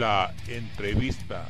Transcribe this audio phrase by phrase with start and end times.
[0.00, 1.46] La entrevista.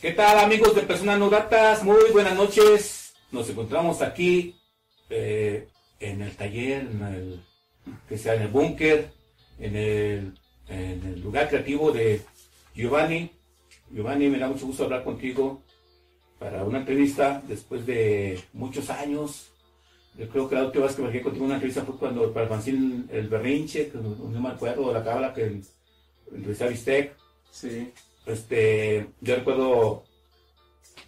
[0.00, 1.82] ¿Qué tal amigos de Personas No Gratas?
[1.82, 3.14] Muy buenas noches.
[3.32, 4.54] Nos encontramos aquí
[5.10, 5.66] eh,
[5.98, 7.40] en el taller, en el,
[8.08, 9.10] que sea en el búnker,
[9.58, 10.38] en el,
[10.68, 12.22] en el lugar creativo de
[12.76, 13.32] Giovanni.
[13.90, 15.64] Giovanni, me da mucho gusto hablar contigo
[16.42, 19.48] para una entrevista después de muchos años.
[20.18, 23.04] Yo creo que la última vez que me contigo una entrevista fue cuando para Francine
[23.12, 25.60] el Berrinche, que no, no me acuerdo de la cábala que
[26.34, 27.12] entrevisté a Bistec.
[27.50, 27.92] Sí.
[28.26, 30.02] Este, yo recuerdo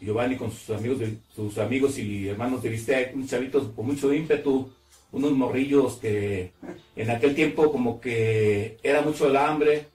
[0.01, 4.13] Giovanni con sus amigos, de- sus amigos y hermanos de Bistec, unos chavitos con mucho
[4.13, 4.71] ímpetu,
[5.13, 6.53] unos morrillos que
[6.97, 9.87] en aquel tiempo como que era mucho el hambre,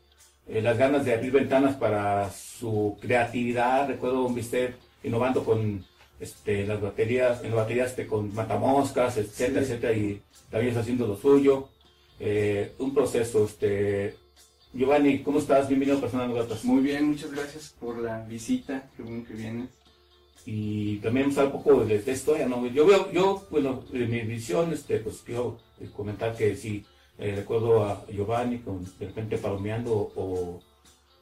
[0.48, 3.88] eh, las ganas de abrir ventanas para su creatividad.
[3.88, 5.83] Recuerdo un Bistec innovando con
[6.19, 9.72] este, las baterías, en las baterías este, con matamoscas, etcétera, Sí.
[9.72, 11.69] etcétera, y también está haciendo lo suyo.
[12.19, 14.16] Eh, un proceso, este,
[14.73, 15.67] Giovanni, ¿cómo estás?
[15.67, 16.64] Bienvenido a No Gratas.
[16.66, 18.89] Muy bien, muchas gracias por la visita.
[18.95, 19.70] Qué bueno que vienes.
[20.45, 22.66] y también vamos a hablar un poco de, de historia, ¿no?
[22.67, 26.83] Yo veo, yo, bueno, en mi visión, este, pues quiero eh, comentar que sí,
[27.20, 30.59] eh, recuerdo a Giovanni con, de repente palomeando o,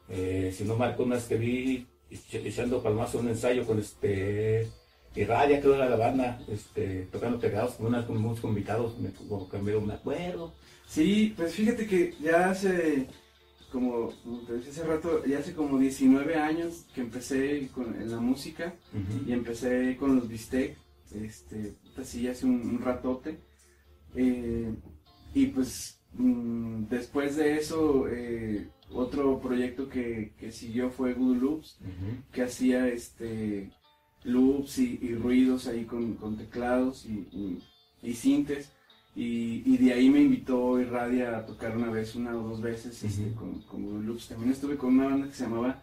[0.09, 4.67] eh, si no marco unas que vi echando palomazo en un ensayo con este,
[5.15, 9.49] Irradia, creo era la banda, este, tocando pegados con unas con muchos invitados, me, como
[9.49, 10.53] que me, acuerdo.
[10.87, 13.07] Sí, pues fíjate que ya hace,
[13.71, 18.11] como, como te decía hace rato, ya hace como 19 años que empecé con, en
[18.11, 18.75] la música
[19.25, 20.77] y empecé con los bistec,
[21.13, 23.39] este, así hace un, un ratote.
[24.15, 24.73] Eh,
[25.33, 31.77] y pues mm, después de eso, eh, otro proyecto que, que siguió fue Good Loops.
[32.31, 33.71] Que hacía este
[34.23, 37.63] loops y, y ruidos ahí con, con teclados y, y,
[38.03, 38.71] y sintes.
[39.15, 43.03] Y, y de ahí me invitó Irradia a tocar una vez, una o dos veces
[43.03, 44.27] este, con, con Voodoo Loops.
[44.27, 45.81] También estuve con una banda que se llamaba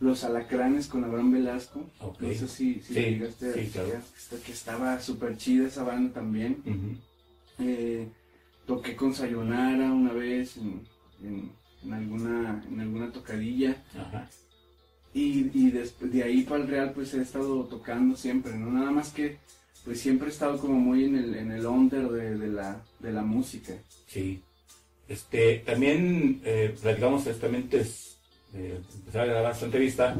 [0.00, 1.90] Los Alacranes con Abraham Velasco.
[2.00, 2.22] Ok.
[2.22, 3.90] No sé si, si Sí, llegaste a sí, claro.
[4.46, 6.62] que, estaba súper chida esa banda también.
[7.58, 8.08] Eh,
[8.66, 10.80] toqué con Sayonara una vez en,
[11.22, 11.52] en-
[11.84, 13.76] en alguna, en alguna tocadilla.
[13.98, 14.28] Ajá.
[15.14, 18.70] Y, y de ahí para el Real pues he estado tocando siempre, ¿no?
[18.70, 19.38] Nada más que
[19.84, 23.12] pues siempre he estado como muy en el, en el under de, de la, de
[23.12, 23.74] la música.
[24.06, 24.42] Sí.
[25.08, 28.16] Este, también eh, platicamos justamente es,
[28.54, 30.16] eh, empezar a grabar esta entrevista,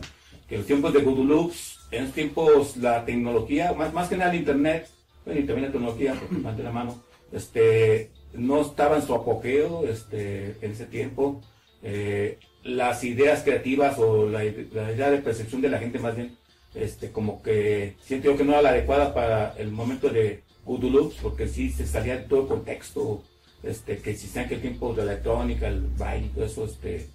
[0.48, 4.32] que los tiempos de Google Loops, en los tiempos la tecnología, más, más que nada
[4.32, 4.88] el internet,
[5.24, 9.86] bueno, y también la tecnología, porque de la mano, este, no estaba en su apogeo
[9.86, 11.40] este, en ese tiempo.
[11.82, 16.36] Eh, las ideas creativas o la, la idea de percepción de la gente más bien,
[16.74, 20.84] este, como que siento yo que no era la adecuada para el momento de Good
[20.84, 23.22] Loops, porque sí se salía de todo el contexto
[23.62, 27.08] este, que existía en aquel tiempo de la electrónica, el baile y todo eso, este,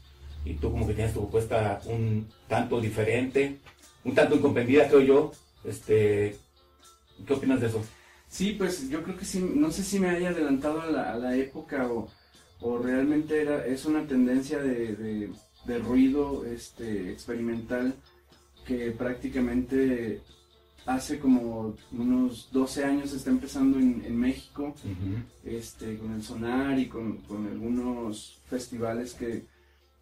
[0.46, 3.58] y tú como que tienes tu propuesta un tanto diferente,
[4.04, 5.32] un tanto incomprendida creo yo,
[5.64, 6.36] este,
[7.26, 7.84] ¿qué opinas de eso?
[8.30, 11.18] Sí, pues yo creo que sí, no sé si me haya adelantado a la, a
[11.18, 12.10] la época o,
[12.62, 15.30] o realmente era, es una tendencia de, de-
[15.66, 17.94] de ruido este, experimental
[18.66, 20.22] que prácticamente
[20.86, 24.74] hace como unos 12 años está empezando en, en México.
[25.44, 29.46] este, con el sonar y con, con algunos festivales que,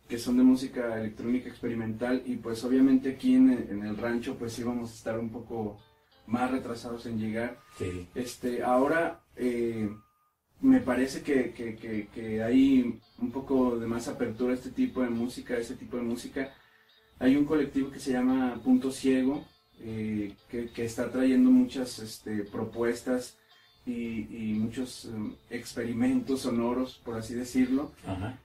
[0.07, 4.35] que son de música electrónica experimental y pues obviamente aquí en, el- en el rancho
[4.37, 5.77] pues íbamos a estar un poco
[6.27, 7.59] más retrasados en llegar.
[7.77, 9.89] Sí, Este, ahora eh,
[10.65, 15.01] me parece que, que- que- que hay un poco de más apertura a este tipo
[15.01, 16.53] de música, a este tipo de música.
[17.19, 19.45] Hay un colectivo que se llama Punto Ciego,
[19.81, 23.37] eh, que, que está trayendo muchas este, propuestas
[23.85, 27.91] y, y muchos em, experimentos sonoros, por así decirlo.
[28.05, 28.39] ajá,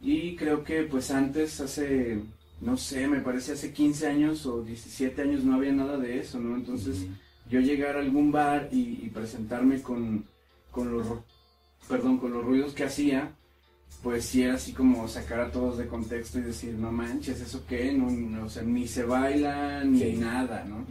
[0.00, 2.22] Y creo que pues antes, hace,
[2.60, 6.38] no sé, me parece hace 15 años o 17 años no había nada de eso,
[6.40, 6.56] ¿no?
[6.56, 7.06] Entonces
[7.48, 10.24] yo llegar a algún bar y, y presentarme con,
[10.70, 11.06] con los
[11.88, 13.32] perdón, con los ruidos que hacía
[14.02, 17.64] pues sí era así como sacar a todos de contexto y decir, no manches, ¿eso
[17.68, 17.92] qué?
[17.92, 20.16] No, o sea, ni se baila ni Sí.
[20.16, 20.86] nada, ¿no?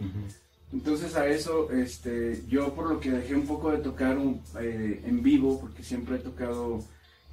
[0.71, 5.01] Entonces a eso, este, yo por lo que dejé un poco de tocar un- eh,
[5.06, 6.83] en vivo, porque siempre he tocado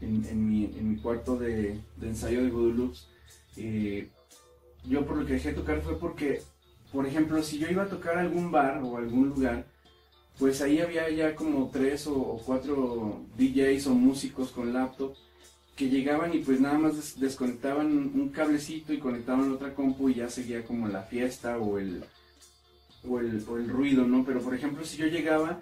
[0.01, 3.09] en, en mi, en mi cuarto de, de ensayo de Voodoo Loops,
[3.59, 4.09] eh,
[4.89, 6.41] yo por lo que dejé de tocar fue porque,
[6.93, 9.67] por ejemplo, si yo iba a tocar a algún bar o algún lugar,
[10.39, 15.15] pues ahí había ya como tres o, cuatro DJs o músicos con laptop
[15.77, 20.15] que llegaban y pues nada más des- desconectaban un cablecito y conectaban otra compu y
[20.17, 22.05] ya seguía como la fiesta o el,
[23.09, 24.25] o el, o el ruido, ¿no?
[24.25, 25.61] Pero por ejemplo, si yo llegaba,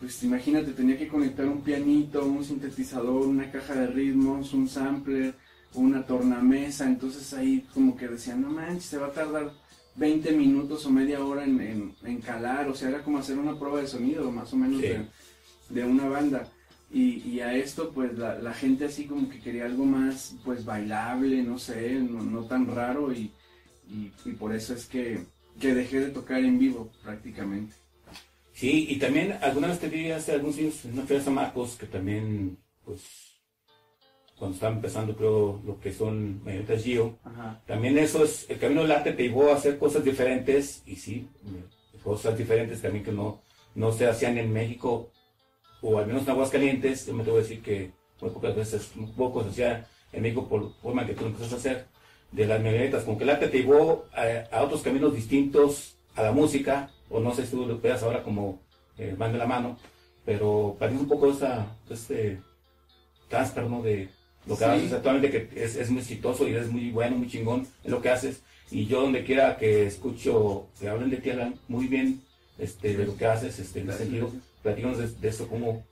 [0.00, 5.34] pues imagínate, tenía que conectar un pianito, un sintetizador, una caja de ritmos, un sampler,
[5.74, 9.52] una tornamesa, entonces ahí como que decían, no manches, se va a tardar
[9.98, 13.58] 20 minutos o media hora en, en- en calar, o sea, era como hacer una
[13.58, 14.88] prueba de sonido, más o menos, Sí.
[14.88, 15.04] de,
[15.70, 16.48] de una banda.
[16.90, 20.64] Y, y a esto, pues la, la gente así como que quería algo más, pues
[20.64, 23.30] bailable, no sé, no, no tan raro, y,
[23.90, 25.20] y, y por eso es que,
[25.60, 27.74] que dejé de tocar en vivo prácticamente.
[28.54, 31.86] Sí, y también alguna vez te vi hace algunos años en una San Marcos que
[31.86, 33.27] también, pues,
[34.38, 37.60] cuando estaba empezando, creo, lo que son marionetas Gio, Ajá.
[37.66, 41.28] también eso es, el camino del arte te llevó a hacer cosas diferentes, y sí,
[42.02, 43.40] cosas diferentes también que no,
[43.74, 45.10] no se hacían en México,
[45.82, 49.10] o al menos en Aguascalientes, yo me tengo que decir que muy pocas veces, muy
[49.12, 51.86] poco se hacía en México por forma que tú lo empezaste a hacer,
[52.30, 56.22] de las marionetas, como que el arte te llevó a, a otros caminos distintos a
[56.22, 58.60] la música, o no sé si tú lo veas ahora como
[58.98, 59.78] eh, van de la mano,
[60.24, 62.40] pero parece un poco esa, este
[63.28, 63.82] transfer, ¿no?
[63.82, 64.08] De
[64.48, 64.70] lo que Sí.
[64.70, 68.00] haces actualmente, que es, es muy exitoso y eres muy bueno, muy chingón en lo
[68.02, 68.40] que haces,
[68.70, 72.20] y yo donde quiera que escucho que hablen de ti, hablan muy bien
[72.58, 75.84] este, de lo que haces, este, en ese sentido, platícanos de, de eso, cómo...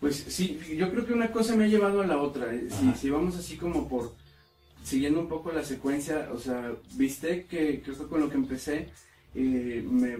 [0.00, 2.52] Pues sí, yo creo que una cosa me ha llevado a la otra.
[2.54, 4.12] eh, Si, si vamos así como por
[4.84, 8.88] siguiendo un poco la secuencia, o sea, viste que, que fue con lo que empecé,
[9.36, 10.16] eh, me,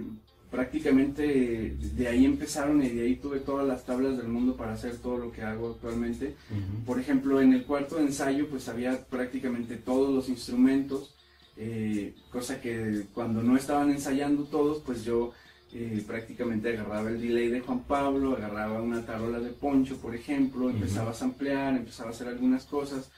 [0.52, 4.98] prácticamente de ahí empezaron y de ahí tuve todas las tablas del mundo para hacer
[4.98, 6.36] todo lo que hago actualmente.
[6.84, 11.14] Por ejemplo, en el cuarto de ensayo pues había prácticamente todos los instrumentos,
[11.56, 15.32] eh, cosa que cuando no estaban ensayando todos pues yo
[15.72, 20.68] eh, prácticamente agarraba el delay de Juan Pablo, agarraba una tarola de Poncho por ejemplo,
[20.68, 23.10] empezaba a samplear, empezaba a hacer algunas cosas.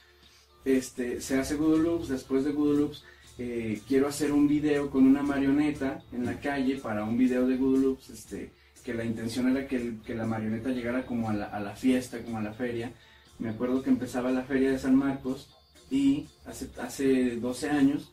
[0.63, 3.03] Este, se hace Voodoo Loops, después de Voodoo Loops
[3.37, 7.57] eh, quiero hacer un video con una marioneta en la calle para un video de
[7.57, 8.51] Voodoo Loops, este,
[8.83, 11.75] que la intención era que, el- que la marioneta llegara como a la, a la
[11.75, 12.91] fiesta, como a la feria.
[13.39, 15.49] Me acuerdo que empezaba la feria de San Marcos
[15.91, 18.11] y hace, hace 12 años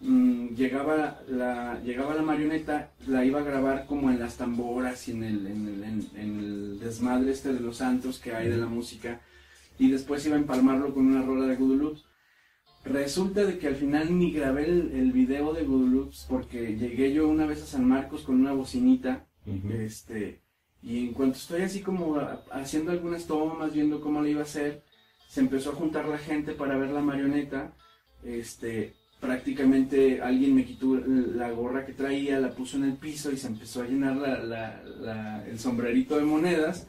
[0.00, 5.12] mm, llegaba, la, llegaba la marioneta, la iba a grabar como en las tamboras y
[5.12, 8.56] en el, en el, en- en el desmadre este de los santos que hay de
[8.56, 9.20] la música
[9.78, 12.04] y después iba a empalmarlo con una rola de Voodoo Loops.
[12.88, 17.12] Resulta de que al final ni grabé el, el video de Voodoo Loops porque llegué
[17.12, 19.26] yo una vez a San Marcos con una bocinita
[19.84, 20.40] este,
[20.82, 24.44] y en cuanto estoy así como a- haciendo algunas tomas, viendo cómo le iba a
[24.44, 24.82] hacer,
[25.28, 27.72] se empezó a juntar la gente para ver la marioneta.
[28.24, 33.36] Este, prácticamente alguien me quitó la gorra que traía, la puso en el piso y
[33.36, 36.86] se empezó a llenar la- la- la- el sombrerito de monedas.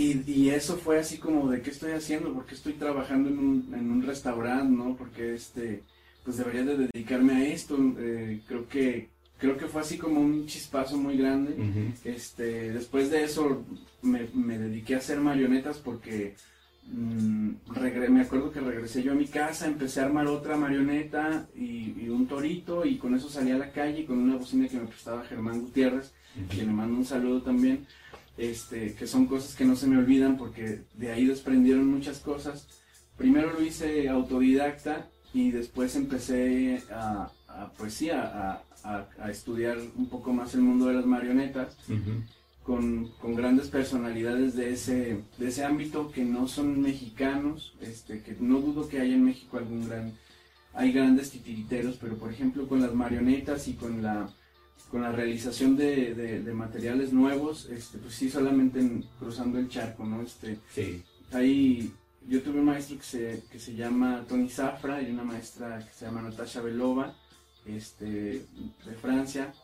[0.00, 3.74] Y, y eso fue así como de qué estoy haciendo, porque estoy trabajando en un,
[3.74, 4.96] en un restaurante, ¿no?
[4.96, 5.82] Porque este,
[6.24, 7.76] pues debería de dedicarme a esto.
[7.98, 11.54] eh, creo que creo que fue así como un chispazo muy grande.
[12.04, 13.64] Este, después de eso
[14.02, 16.34] me, me dediqué a hacer marionetas porque
[16.92, 21.48] mm, regre- me acuerdo que regresé yo a mi casa, empecé a armar otra marioneta
[21.54, 24.78] y, y un torito y con eso salí a la calle con una bocina que
[24.78, 26.12] me prestaba Germán Gutiérrez,
[26.50, 27.86] que le mando un saludo también,
[28.40, 32.66] este, que son cosas que no se me olvidan porque de ahí desprendieron muchas cosas.
[33.16, 40.08] Primero lo hice autodidacta y después empecé a, a, pues sí, a, a- estudiar un
[40.08, 41.76] poco más el mundo de las marionetas
[42.62, 48.34] con, con grandes personalidades de ese, de ese ámbito que no son mexicanos, este, que
[48.40, 50.12] no dudo que haya en México algún gran,
[50.72, 54.30] hay grandes titiriteros, pero por ejemplo con las marionetas y con la,
[54.90, 59.68] con la realización de, de- de materiales nuevos, este, pues sí solamente en- cruzando el
[59.68, 60.22] charco, ¿no?
[60.22, 61.02] Este, Sí.
[61.32, 61.92] Ahí
[62.28, 65.92] yo tuve un maestro que se, que se llama Tony Zafra y una maestra que
[65.94, 67.14] se llama Natasha Belova,
[67.66, 69.54] este, de Francia,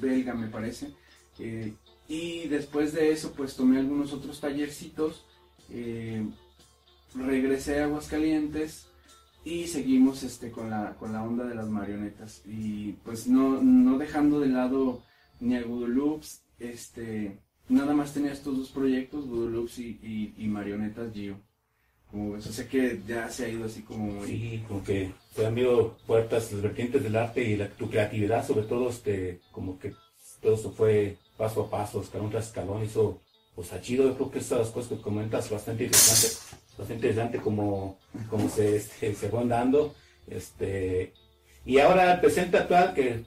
[0.00, 0.92] belga me parece.
[1.38, 1.72] Eh,
[2.08, 5.24] y después de eso pues tomé algunos otros tallercitos,
[5.70, 6.24] eh,
[7.14, 8.86] regresé a Aguascalientes
[9.44, 12.42] y seguimos este, con, la, con la onda de las marionetas.
[12.46, 15.02] Y pues no, no dejando de lado
[15.40, 20.46] ni a Voodoo Loops, este, nada más tenía estos dos proyectos, Voodoo Loops y, y,
[20.46, 21.36] Marionetas Gio.
[22.10, 22.58] como ves?
[22.58, 24.24] O que ya se ha ido así como.
[24.24, 28.46] Sí, como que se han ido puertas, las vertientes del arte y la, tu creatividad,
[28.46, 29.94] sobre todo, este, como que
[30.40, 33.20] todo eso fue paso a paso, escalón tras escalón, hizo,
[33.54, 37.98] pues a chido, yo creo que esas cosas que comentas bastante interesante, bastante interesante como,
[38.28, 39.94] como se, este, se van dando,
[40.28, 41.12] este,
[41.64, 43.24] y ahora presente actual, que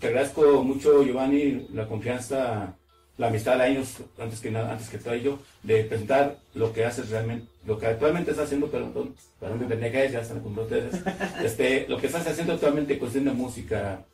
[0.00, 2.74] te agradezco mucho, Giovanni, la confianza,
[3.16, 6.84] la amistad de años, antes que nada, antes que todo ello, de presentar lo que
[6.84, 10.58] haces realmente, lo que actualmente estás haciendo, perdón, perdón que tenía que ya están con
[10.58, 11.00] ustedes,
[11.44, 14.04] este, lo que estás haciendo actualmente en cuestión de música,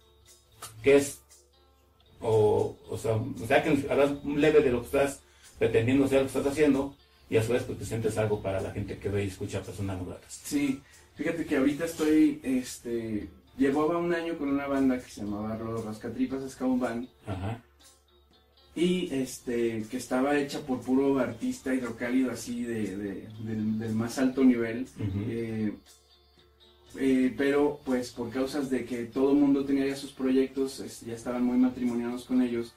[0.83, 1.21] que es,
[2.21, 5.21] o, o sea, o sea que hablas un leve de lo que estás
[5.59, 6.95] pretendiendo ser, lo que estás haciendo,
[7.33, 9.63] y a su vez pues te sientes algo para la gente que ve y escucha
[9.63, 10.41] personas no gratas.
[10.45, 10.81] Sí,
[11.17, 15.83] fíjate que ahorita estoy, este, llevaba un año con una banda que se llamaba Rodo
[15.83, 17.63] Rascatripas Scout Band, Ajá.
[18.75, 24.19] y este, que estaba hecha por puro artista hidrocálido así de, de- del, del más
[24.19, 24.87] alto nivel.
[25.29, 25.73] Eh,
[26.99, 31.15] eh, pero pues por causas de que todo el mundo tenía ya sus proyectos, ya
[31.15, 32.75] estaban muy matrimoniados con ellos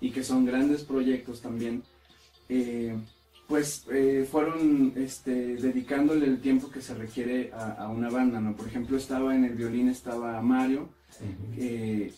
[0.00, 1.82] y que son grandes proyectos también,
[2.48, 2.94] eh,
[3.46, 8.56] pues eh, fueron este, dedicándole el tiempo que se requiere a, a una banda, ¿no?
[8.56, 10.88] Por ejemplo, estaba en el violín, estaba Mario,
[11.56, 12.12] eh,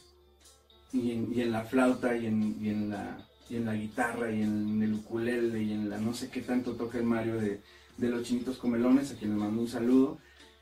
[0.93, 4.31] y, en, y en la flauta y en, y en la y en la guitarra
[4.31, 7.61] y en el ukulele y en la no sé qué tanto toca el Mario de,
[7.97, 10.19] de los Chinitos Comelones, a quien le mando un saludo,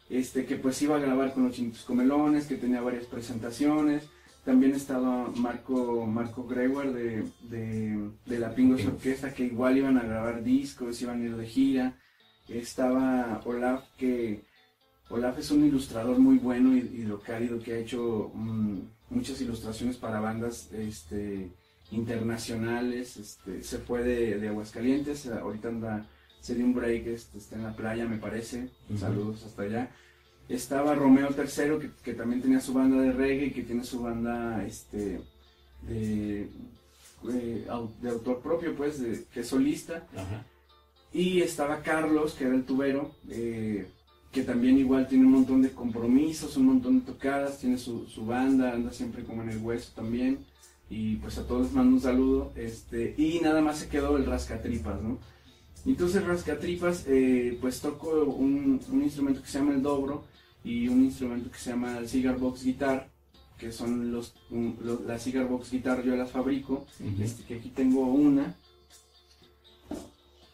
[0.08, 4.08] este que pues iba a grabar con los Chinitos Comelones, que tenía varias presentaciones,
[4.47, 8.87] también estaba Marco, Marco de, de, de la Pingos.
[8.87, 11.99] Orquesta, que igual iban a grabar discos, iban a ir de gira,
[12.49, 14.45] estaba Olaf que
[15.11, 18.79] Olaf es un ilustrador muy bueno y hidrocálido que ha hecho mm,
[19.11, 21.50] muchas ilustraciones para bandas este,
[21.91, 23.17] internacionales.
[23.17, 26.07] Este, se fue de, de Aguascalientes, ahorita anda,
[26.41, 28.69] se dio un break, este, está en la playa, me parece.
[28.97, 29.91] Saludos hasta allá.
[30.49, 34.00] Estaba Romeo III, que, que también tenía su banda de reggae y que tiene su
[34.00, 35.21] banda este,
[35.83, 36.49] de,
[37.25, 40.07] de au- de autor propio, pues, de, que es solista.
[40.15, 40.45] Ajá.
[41.12, 43.87] Y estaba Carlos, que era el tubero, eh,
[44.31, 48.25] que también igual tiene un montón de compromisos, un montón de tocadas, tiene su, su
[48.26, 50.38] banda, anda siempre como en el hueso también.
[50.88, 52.53] Y pues a todos les mando un saludo.
[52.55, 55.19] Este, y nada más se quedó el rascatripas, ¿no?
[55.87, 60.25] Entonces rascatripas, eh, pues toco un, un instrumento que se llama el dobro
[60.66, 63.08] y un instrumento que se llama el cigar box guitar,
[63.56, 66.85] que son los, un- la cigar box guitar yo las fabrico.
[67.20, 68.54] Este, que aquí tengo una,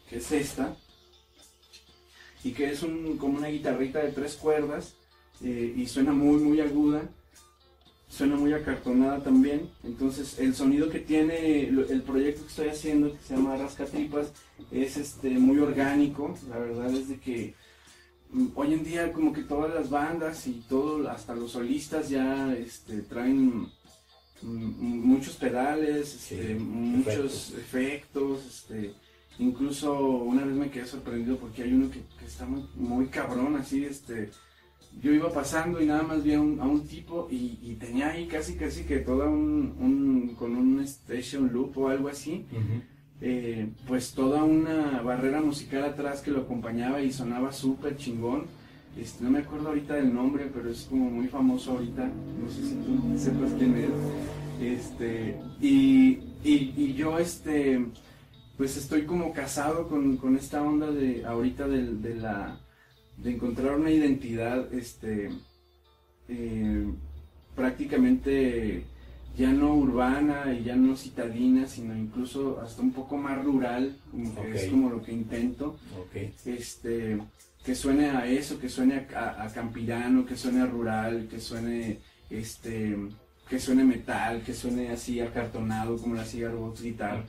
[0.09, 0.76] que es esta,
[2.45, 4.95] y que es un, como una guitarrita de tres cuerdas,
[5.42, 7.09] eh, y suena muy, muy aguda,
[8.09, 13.19] suena muy acartonada también, entonces el sonido que tiene el proyecto que estoy haciendo, que
[13.26, 14.31] se llama Rascatripas,
[14.71, 17.54] es este, muy orgánico, la verdad es de que
[18.55, 23.03] hoy en día como que todas las bandas y todo, hasta los solistas ya este,
[23.03, 23.69] traen
[24.43, 28.95] mm, muchos pedales, este, muchos efectos, este,
[29.39, 33.57] incluso una vez me quedé sorprendido porque hay uno que, que está muy, muy cabrón,
[33.57, 34.31] así, este,
[35.03, 38.11] yo iba pasando y nada más vi a un, a un tipo y, y tenía
[38.11, 42.45] ahí casi casi que toda un, un- con un station loop o algo así.
[43.25, 48.47] Eh, pues toda una barrera musical atrás que lo acompañaba y sonaba súper chingón.
[48.99, 52.05] Este, no me acuerdo ahorita del nombre, pero es como muy famoso ahorita.
[52.05, 54.81] No sé si tú sepas quién es.
[54.81, 57.87] Este, y, y, yo, este,
[58.57, 62.59] pues estoy como casado con, con esta onda de ahorita de, de la
[63.19, 65.31] de encontrar una identidad, este,
[66.29, 66.87] eh,
[67.55, 68.85] prácticamente
[69.37, 74.35] ya no urbana y ya no citadina, sino incluso hasta un poco más rural, como
[74.43, 75.77] que es como lo que intento,
[76.47, 77.19] este,
[77.65, 81.41] que suene a eso, que suene a, a- a campirano, que suene a rural, que
[81.41, 81.99] suene,
[82.31, 82.97] este,
[83.49, 87.25] que suene metal, que suene así acartonado como la cigar box guitar.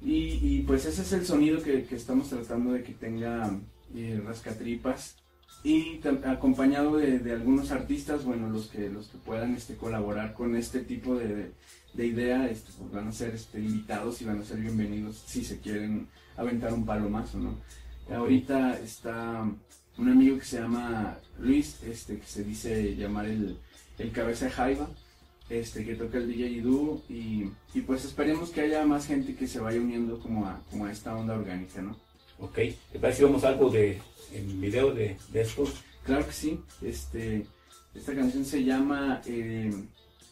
[0.00, 3.50] Y, y, pues ese es el sonido que, que estamos tratando de que tenga
[3.96, 5.16] eh, Rascatripas.
[5.64, 10.54] Y acompañado de, de algunos artistas, bueno, los que, los que puedan este, colaborar con
[10.54, 11.52] este tipo de,
[11.94, 15.44] de idea, este, pues van a ser este, invitados y van a ser bienvenidos si
[15.44, 17.56] se quieren aventar un palomazo, ¿no?
[18.14, 19.44] Ahorita está
[19.98, 23.58] un amigo que se llama Luis, este, que se dice llamar el,
[23.98, 24.88] el cabeza de Jaiba,
[25.50, 29.48] este, que toca el DJ Idu y, y pues esperemos que haya más gente que
[29.48, 31.96] se vaya uniendo como a, como a esta onda orgánica, ¿no?
[32.40, 32.58] Ok.
[32.92, 34.00] ¿Te parece si vemos algo de,
[34.32, 35.64] en video de, de esto?
[36.04, 37.46] Claro que sí, este,
[37.94, 39.72] esta canción se llama eh,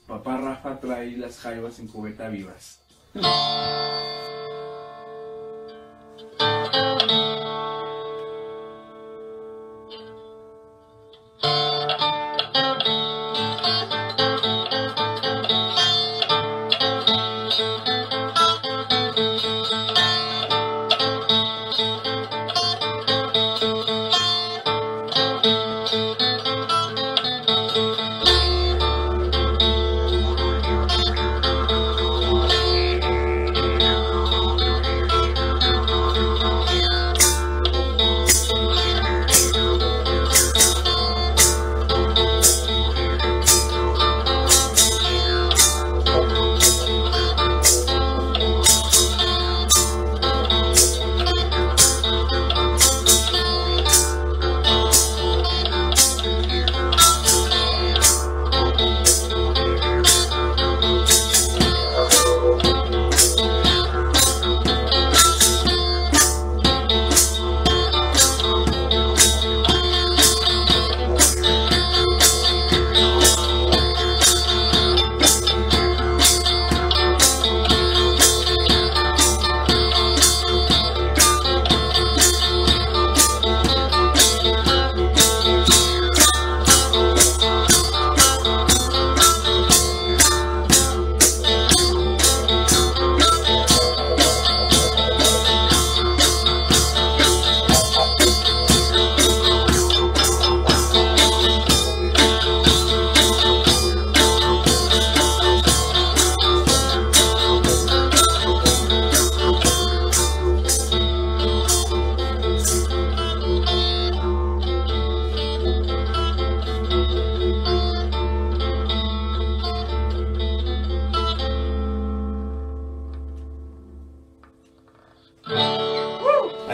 [0.07, 2.81] Papá Rafa trae las jaivas en cubeta vivas.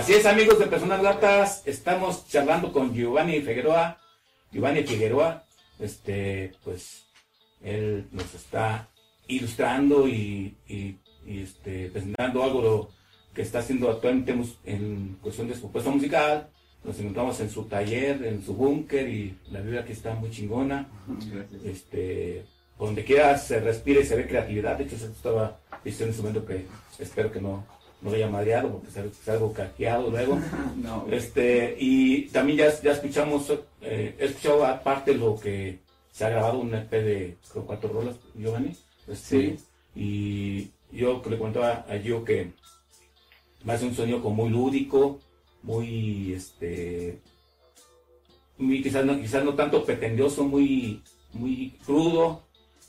[0.03, 3.99] Así es, amigos de Personas Gratas, estamos charlando con Giovanni Figueroa.
[4.51, 5.45] Giovanni Figueroa,
[5.79, 7.05] este, pues,
[7.63, 8.89] él nos está
[9.29, 12.91] ilustrando y, y, y, este, presentando algo
[13.33, 16.51] que está haciendo actualmente en cuestión de su propuesta musical.
[16.83, 20.89] Nos encontramos en su taller, en su búnker y la vida aquí está muy chingona.
[21.33, 21.63] Gracias.
[21.65, 22.45] Este,
[22.77, 24.79] donde quiera se respira y se ve creatividad.
[24.79, 26.67] De hecho, se estaba diciendo en ese momento que
[26.99, 27.65] espero que no,
[28.03, 30.39] no lo haya madreado porque es- es algo caqueado luego.
[30.77, 35.79] No, Este, y también ya, ya escuchamos, eh, he escuchado aparte lo que
[36.11, 38.77] se ha grabado un EP de creo, cuatro rolas, Giovanni.
[39.09, 39.57] Este, Sí.
[39.95, 42.53] Y yo le comentaba a Gio que
[43.67, 45.21] a ser un sonido como muy lúdico,
[45.63, 47.19] muy, este,
[48.59, 52.43] muy, quizás no, quizás no tanto pretendioso, muy, muy crudo.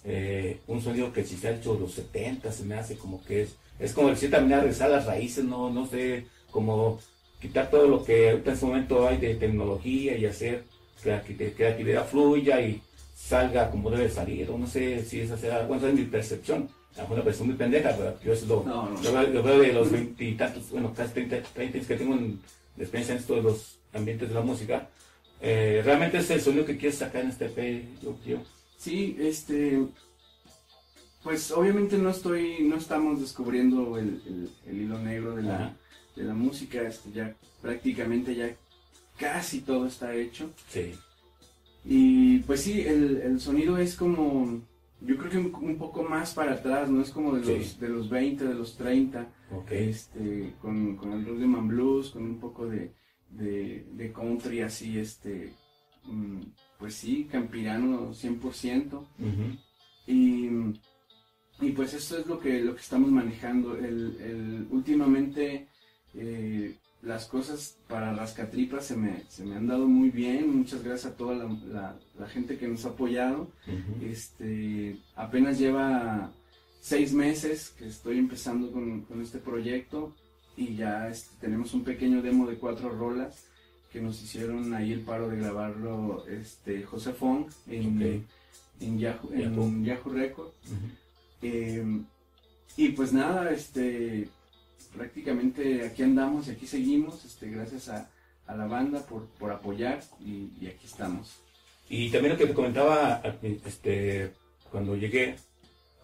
[0.06, 3.44] eh, un sonido que si se ha hecho los 70 se me hace como que
[3.44, 7.00] es, es como decir también a regresar a las raíces, no, no sé, como
[7.42, 10.64] quitar todo lo que ahorita en este momento hay de tecnología y hacer
[11.02, 12.82] que la cre- creatividad fluya y
[13.16, 16.70] salga como debe salir, o no sé si esa sea, bueno, esa es mi percepción,
[16.94, 19.02] a lo mejor una percepción muy pendeja, pero yo eso lo, No, no.
[19.02, 22.40] lo veo, lo veo de los veintitantos, bueno, casi 30, 30 años que tengo en,
[22.76, 24.88] de experiencia en esto de los ambientes de la música,
[25.42, 28.40] eh, realmente es el sonido que quieres sacar en este EP, yo creo.
[28.78, 29.80] Sí, este,
[31.24, 35.76] pues obviamente no estoy, no estamos descubriendo el, el- el hilo negro de la,
[36.16, 38.56] de la música, este, ya prácticamente ya
[39.18, 40.52] casi todo está hecho.
[40.70, 40.94] Sí.
[41.86, 44.62] Y pues sí, el, el sonido es como,
[45.02, 47.58] yo creo que un, un poco más para atrás, no es como de Sí.
[47.58, 49.72] los, de los 20, de los 30, Ok.
[49.72, 52.92] este, con, con el rhythm and blues, con un poco de,
[53.30, 55.54] de, de country así, este,
[56.06, 56.42] mm,
[56.80, 58.94] pues sí, campirano 100%.
[58.94, 59.06] Ujú.
[59.20, 59.60] Y,
[61.64, 63.76] y pues eso es lo que, lo que estamos manejando.
[63.78, 65.68] El, el- últimamente
[66.16, 70.56] eh, las cosas para Rascatripas se me, se me han dado muy bien.
[70.58, 73.50] Muchas gracias a toda la, la- la gente que nos ha apoyado.
[74.02, 76.32] Este, apenas lleva
[76.82, 80.14] seis meses que estoy empezando con, con este proyecto
[80.58, 83.46] y ya este, tenemos un pequeño demo de cuatro rolas
[83.92, 88.26] que nos hicieron ahí el paro de grabarlo este, José Fong en,
[88.80, 89.84] en, Yahoo, en Yahoo.
[89.84, 90.50] Yahoo Record.
[91.44, 92.02] Eh,
[92.78, 94.30] y pues nada, este,
[94.96, 98.10] prácticamente aquí andamos y aquí seguimos, este, gracias a,
[98.48, 101.42] a la banda por, por apoyar y, aquí estamos.
[101.90, 103.22] Y también lo que te comentaba
[103.66, 104.32] este,
[104.72, 105.36] cuando llegué,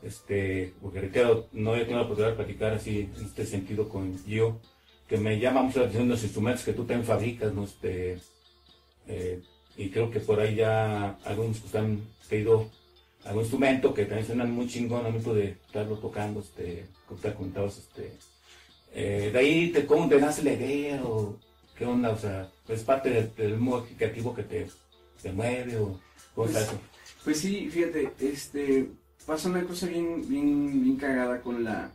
[0.04, 4.18] este, porque reitero, no he tenido la oportunidad de platicar así en este sentido con
[4.26, 4.60] Gio,
[5.08, 7.64] que me llama mucho la atención los instrumentos que tú también fabricas, ¿no?
[7.64, 8.20] Este,
[9.08, 9.42] eh,
[9.76, 12.70] y creo que por ahí ya algunos pues han pedido
[13.26, 17.34] algún instrumento que también suenan muy chingón al momento de estarlo tocando, este, como te
[17.34, 18.14] comentabas, este,
[18.94, 21.38] eh, de ahí te, ¿cómo te nace la idea o
[21.78, 22.12] qué onda?
[22.12, 24.68] O sea, es parte del, del modo creativo que te,
[25.22, 26.00] te mueve o
[26.36, 26.70] Pues?
[27.24, 28.90] Pues sí, fíjate, este
[29.26, 31.92] pasa una cosa bien, bien, bien cagada con la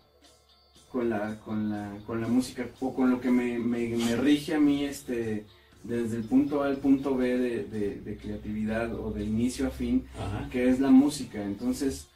[0.93, 4.55] con la, con la, con la música o con lo que me, me, me rige
[4.55, 5.45] a mí este
[5.85, 9.71] desde el punto A al punto B de, de- de creatividad o de inicio a
[9.71, 10.49] fin, Ajá.
[10.51, 11.43] que es la música.
[11.45, 12.09] Entonces,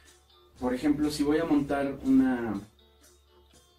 [0.59, 2.59] por ejemplo, si voy a montar una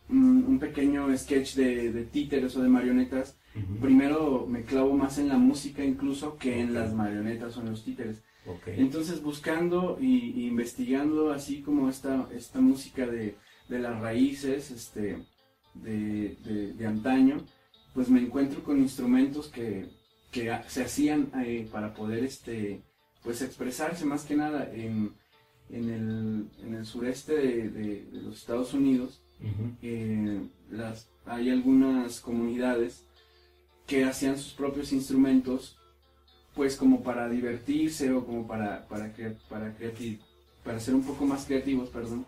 [0.09, 3.37] un, pequeño sketch de, de títeres o de marionetas,
[3.81, 7.85] primero me clavo más en la música incluso que en las marionetas o en los
[7.85, 8.23] títeres.
[8.67, 13.37] Entonces buscando y, y investigando así como esta, esta música de,
[13.69, 15.19] de las raíces este,
[15.75, 17.39] de- de antaño,
[17.95, 19.89] pues me encuentro con instrumentos que,
[20.31, 22.83] que se hacían eh, para poder este,
[23.23, 25.13] pues expresarse más que nada en,
[25.71, 29.21] en, el, en el sureste de, de- de los Estados Unidos.
[29.83, 33.05] Eh, las, hay algunas comunidades
[33.87, 35.77] que hacían sus propios instrumentos
[36.55, 39.13] pues como para divertirse o como para para
[39.49, 40.19] para creati-
[40.63, 42.27] para ser un poco más creativos perdón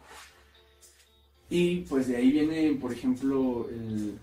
[1.51, 4.19] y pues de ahí viene por ejemplo el,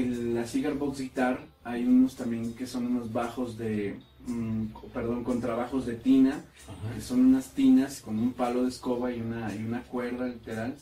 [0.00, 5.22] el- la cigar box guitar hay unos también que son unos bajos de mm, perdón
[5.24, 6.94] contrabajos de tina Ajá.
[6.94, 10.74] que son unas tinas con un palo de escoba y una, y una cuerda literal.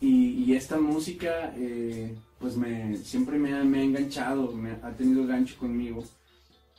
[0.00, 4.90] Y, y esta música, eh, pues me, siempre me ha, me ha enganchado, me ha
[4.92, 6.04] tenido gancho conmigo.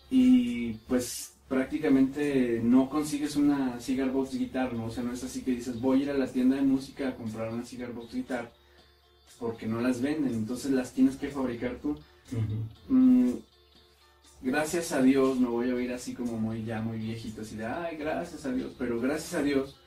[0.09, 4.85] Y pues prácticamente no consigues una cigar box guitar, ¿no?
[4.85, 7.09] O sea, no es así que dices, voy a ir a la tienda de música
[7.09, 8.51] a comprar una cigar box guitar,
[9.39, 11.97] porque no las venden, entonces las tienes que fabricar tú.
[12.89, 13.31] Mm,
[14.41, 17.65] gracias a Dios, me voy a oír así como muy ya muy viejito, así de,
[17.65, 19.77] ay, gracias a Dios, pero gracias a Dios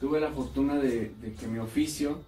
[0.00, 2.22] tuve la fortuna de, de que mi oficio,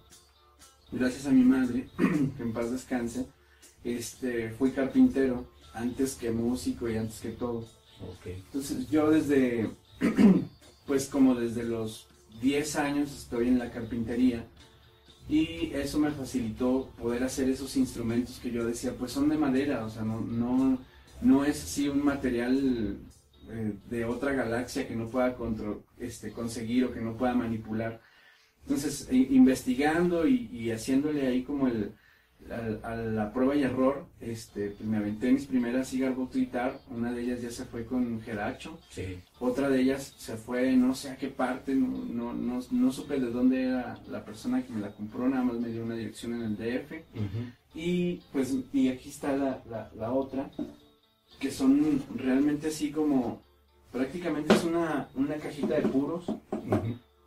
[0.91, 1.87] gracias a mi madre,
[2.37, 3.25] que en paz descanse,
[3.83, 7.67] este, fui carpintero antes que músico y antes que todo.
[8.25, 9.69] Entonces yo desde,
[10.85, 12.07] pues como desde los
[12.41, 14.45] 10 años estoy en la carpintería
[15.27, 19.85] y eso me facilitó poder hacer esos instrumentos que yo decía, pues son de madera,
[19.85, 20.77] o sea, no, no,
[21.21, 22.97] no es así un material
[23.49, 28.01] eh, de otra galaxia que no pueda contro- este, conseguir o que no pueda manipular.
[28.63, 31.91] Entonces, investigando y, y haciéndole ahí como el,
[32.83, 37.23] a, la prueba y error, este, pues me aventé mis primeras Cigar Guitar, una de
[37.23, 39.19] ellas ya se fue con Geracho, Sí.
[39.39, 43.19] otra de ellas se fue no sé a qué parte, no, no, no, no supe
[43.19, 46.33] de dónde era la persona que me la compró, nada más me dio una dirección
[46.35, 46.93] en el DF.
[47.73, 50.49] Y pues, y aquí está la, la, la otra,
[51.39, 53.41] que son realmente así como,
[53.91, 56.25] prácticamente es una, una cajita de puros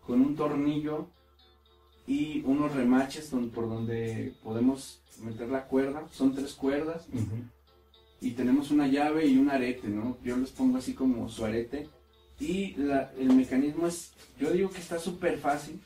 [0.07, 1.11] con un tornillo
[2.09, 6.09] y unos remaches don- por donde podemos meter la cuerda.
[6.11, 7.07] Son tres cuerdas
[8.21, 10.17] y tenemos una llave y un arete, ¿no?
[10.25, 11.89] Yo les pongo así como su arete.
[12.41, 15.81] Y la- el mecanismo es, yo digo que está súper fácil.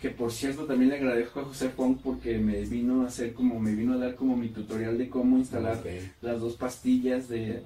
[0.00, 3.58] Que por cierto también le agradezco a José Fong porque me vino a hacer como,
[3.60, 5.80] me vino a dar como mi tutorial de cómo instalar
[6.20, 7.62] las dos pastillas de,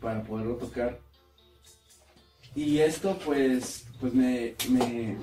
[0.00, 0.98] para poderlo tocar.
[2.54, 5.16] Y esto pues, pues me, me,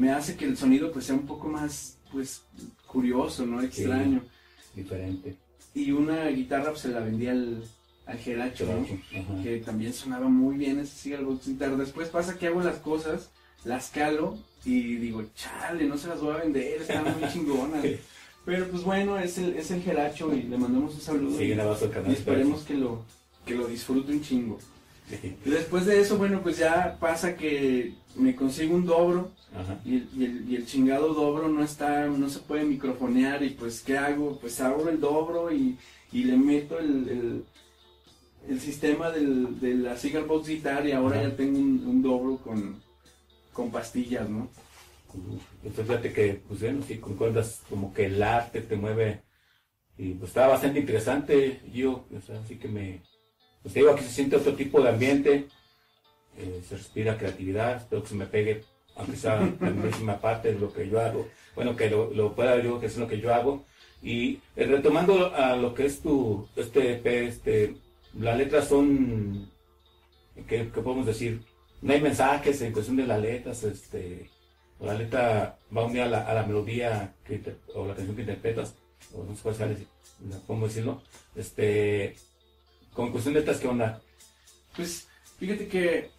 [0.00, 2.42] me hace que el sonido pues sea un poco más pues
[2.86, 3.60] curioso, ¿no?
[3.60, 4.22] Extraño.
[4.74, 5.36] Diferente.
[5.74, 7.62] Y una guitarra pues se la vendí al,
[8.06, 9.42] al Geracho, ¿no?
[9.42, 11.76] Que también sonaba muy bien ese Box Guitar.
[11.76, 13.28] Después pasa que hago las cosas,
[13.64, 17.84] las calo y digo, chale, no se las voy a vender, están muy chingonas.
[18.46, 21.36] Pero pues bueno, es el, es el Geracho y le mandamos un saludo.
[21.36, 23.04] Sí, y, y esperemos que lo,
[23.44, 24.58] que lo disfrute un chingo.
[25.44, 29.80] Después de eso, bueno, pues ya pasa que me consigo un dobro Ajá.
[29.84, 33.50] y el, y el- y el chingado dobro no está, no se puede microfonear y
[33.50, 34.38] pues ¿qué hago?
[34.40, 35.76] Pues abro el dobro y,
[36.12, 37.44] y le meto el,
[38.48, 41.28] el, sistema del, de la Cigar Box Guitar y ahora Ajá.
[41.30, 42.80] ya tengo un, un dobro con,
[43.52, 44.48] con pastillas, ¿no?
[45.64, 49.22] Entonces fíjate que, pues bueno, sí, concuerdas como que el arte te mueve
[49.98, 53.02] y pues está bastante interesante, yo, o sea, así que me,
[53.62, 55.46] pues te digo, aquí se siente otro tipo de ambiente,
[56.38, 58.64] eh, se respira creatividad, espero que se me pegue,
[58.96, 62.62] aunque sea la misma parte de lo que yo hago, bueno, que lo, lo pueda
[62.62, 63.64] yo, que es lo que yo hago,
[64.02, 67.76] y eh, retomando a lo que es tu, este EP, este,
[68.18, 69.50] las letras son,
[70.48, 71.42] ¿qué, qué podemos decir?
[71.82, 74.30] No hay mensajes en cuestión de las letras, este,
[74.78, 77.40] o la letra va unida a la, a la melodía que
[77.74, 78.74] o la canción que interpretas,
[79.12, 79.68] o no sé cuál sea,
[80.46, 81.02] cómo decirlo,
[81.36, 82.16] este,
[82.94, 84.00] con cuestión de letras, ¿qué onda?
[84.76, 85.06] Pues
[85.38, 86.10] fíjate que,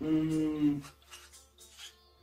[0.00, 0.80] mm,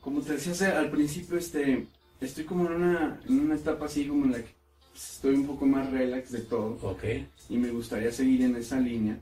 [0.01, 1.87] como te decía hace- al principio, este,
[2.21, 4.53] estoy como en una, en una etapa así como en la que
[4.95, 6.77] estoy un poco más relax de todo.
[6.81, 7.03] Ok,
[7.49, 9.19] y me gustaría seguir en esa línea.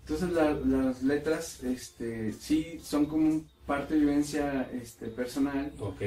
[0.00, 5.72] Entonces la- las letras, este, sí son como parte de vivencia, este, personal.
[5.78, 6.02] Ok,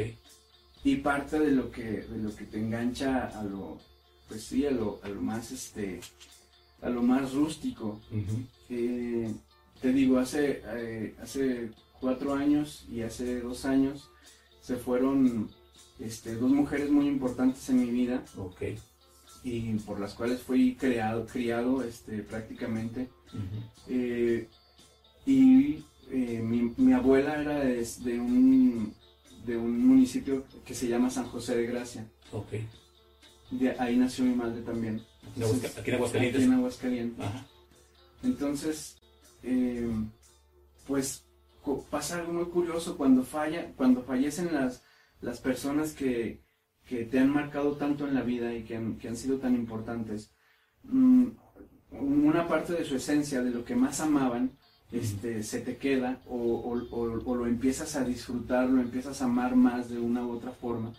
[0.83, 3.79] y parte de lo que, de lo que te engancha a lo,
[4.27, 6.01] pues sí, a lo, a lo más, este,
[6.83, 7.99] a lo más rústico.
[8.69, 9.33] Eh,
[9.81, 14.09] te digo, hace, eh, hace cuatro años y hace dos años
[14.61, 15.49] se fueron
[15.99, 18.61] este, dos mujeres muy importantes en mi vida ok,
[19.43, 23.09] y por las cuales fui creado, criado este, prácticamente.
[23.87, 24.47] Eh,
[25.25, 28.93] y mi, mi abuela era de, de un,
[29.45, 32.05] de un municipio que se llama San José de Gracia.
[33.51, 35.01] De ahí nació mi madre también.
[35.35, 36.41] En Aguasca- aquí en Aguascalientes.
[36.41, 37.25] Aquí en Aguascalientes.
[37.25, 37.47] ajá,
[38.23, 38.97] Entonces,
[39.43, 39.89] eh,
[40.87, 41.25] pues
[41.89, 44.83] pasa algo muy curioso cuando falla, cuando fallecen las,
[45.21, 46.41] las personas que,
[46.85, 49.55] que te han marcado tanto en la vida y que han, que han sido tan
[49.55, 50.31] importantes.
[50.83, 51.27] Mm,
[51.91, 54.57] una parte de su esencia, de lo que más amaban,
[54.91, 59.25] este, se te queda o, o- o- o lo empiezas a disfrutar, lo empiezas a
[59.25, 60.93] amar más de una u otra forma.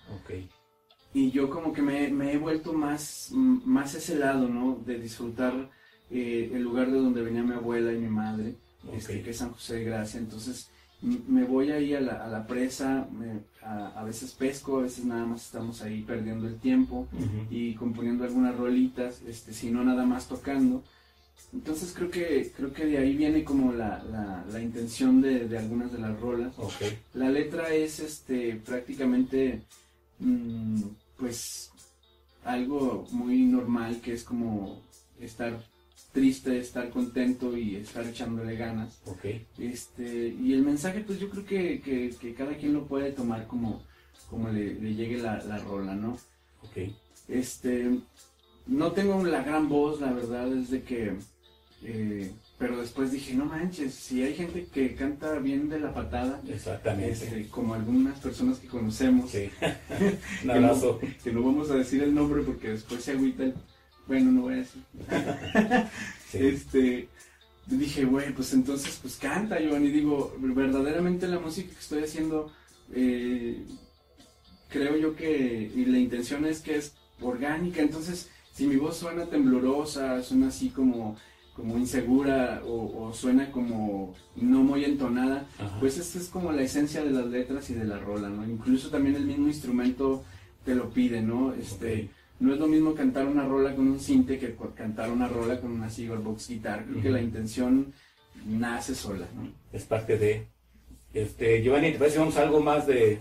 [1.15, 4.79] Y yo como que me, me he vuelto más, más ese lado, ¿no?
[4.85, 5.71] De disfrutar
[6.11, 8.55] eh, el lugar de donde venía mi abuela y mi madre,
[8.93, 10.19] este, que es San José de Gracia.
[10.19, 10.69] Entonces
[11.03, 15.05] me voy ahí a la, a la presa, me- a, a veces pesco, a veces
[15.05, 17.07] nada más estamos ahí perdiendo el tiempo
[17.51, 20.83] y componiendo algunas rolitas, este, si no nada más tocando.
[21.53, 25.59] Entonces creo que, creo que de ahí viene como la, la, la intención de, de
[25.59, 26.53] algunas de las rolas.
[27.15, 29.63] La letra es este prácticamente
[30.19, 30.83] mm,
[31.19, 31.71] pues
[32.45, 34.83] algo muy normal que es como
[35.21, 35.65] estar
[36.13, 38.99] triste, estar contento y estar echándole ganas.
[39.07, 39.25] ok,
[39.59, 43.47] Este, y el mensaje pues yo creo que, que- que cada quien lo puede tomar
[43.47, 43.83] como,
[44.31, 46.19] como le, le llegue la, la rola, ¿no?
[46.63, 46.91] ok,
[47.29, 47.99] Este,
[48.67, 51.15] no tengo la gran voz, la verdad es de que...
[51.83, 52.33] eh,
[52.65, 57.13] pero después dije, no manches, si hay gente que canta bien de la patada, Exactamente.
[57.13, 59.51] este, como algunas personas que conocemos, Sí.
[60.45, 60.99] Un abrazo.
[60.99, 63.55] que no, que no vamos a decir el nombre porque después se agüita el...
[64.07, 64.83] Bueno, no voy a decir.
[66.31, 66.39] Sí.
[66.39, 67.09] Este,
[67.67, 69.85] dije, güey, pues entonces, pues canta, Joan.
[69.85, 72.51] Y digo, verdaderamente la música que estoy haciendo,
[72.95, 73.63] eh,
[74.71, 77.83] creo yo que, y la intención es que es orgánica.
[77.83, 81.19] Entonces, si mi voz suena temblorosa, suena así como,
[81.55, 85.79] como insegura o, o suena como no muy entonada, Ajá.
[85.81, 88.45] pues esta es como la esencia de las letras y de la rola, ¿no?
[88.45, 90.25] Incluso también el mismo instrumento
[90.65, 91.53] te lo pide, ¿no?
[91.55, 95.61] Este, no es lo mismo cantar una rola con un cinte que cantar una rola
[95.61, 96.85] con una Seagull Box Guitar.
[96.87, 97.93] Creo que la intención
[98.47, 99.49] nace sola, ¿no?
[99.73, 100.49] es parte de.
[101.13, 103.21] Este, Giovanni, ¿te parece vamos a algo más de,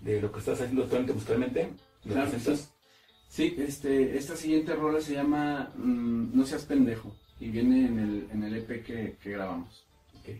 [0.00, 1.68] de lo que estás haciendo actualmente musicalmente?
[2.04, 2.72] ¿Lo Claro, presentas?
[3.28, 8.28] Sí, este, esta siguiente rola se llama mm, No seas pendejo y viene en el,
[8.32, 9.84] en el EP que, que grabamos.
[10.18, 10.30] Ok.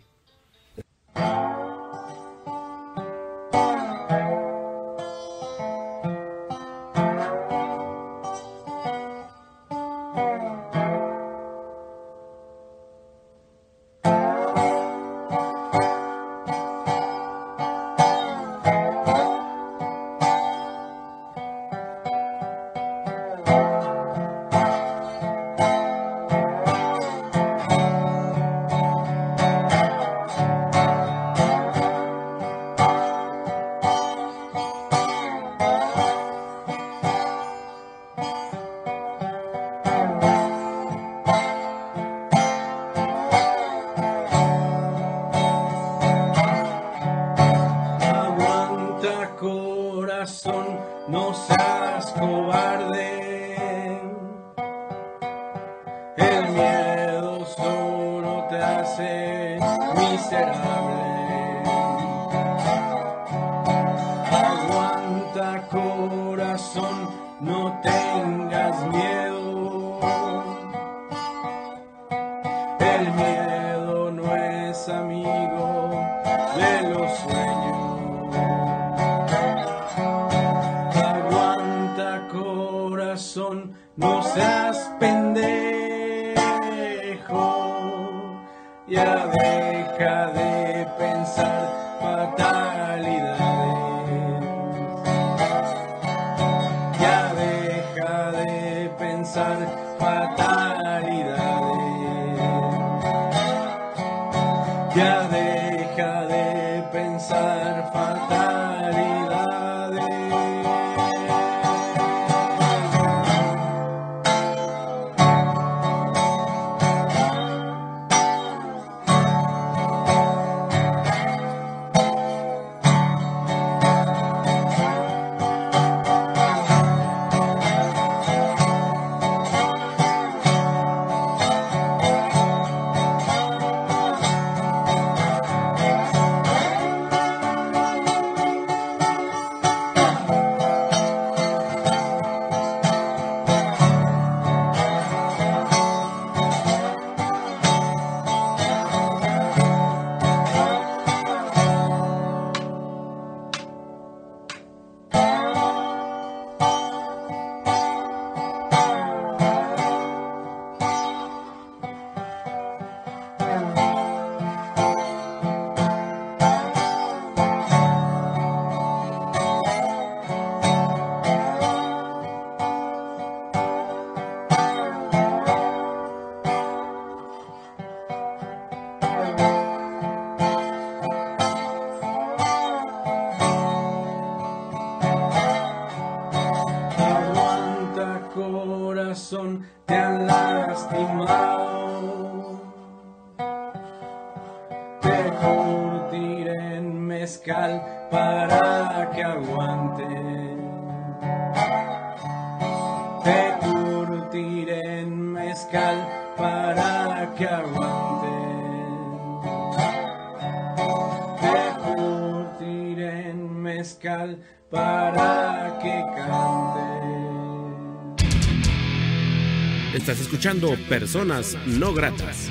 [220.47, 222.49] Escuchando Personas No Gratas.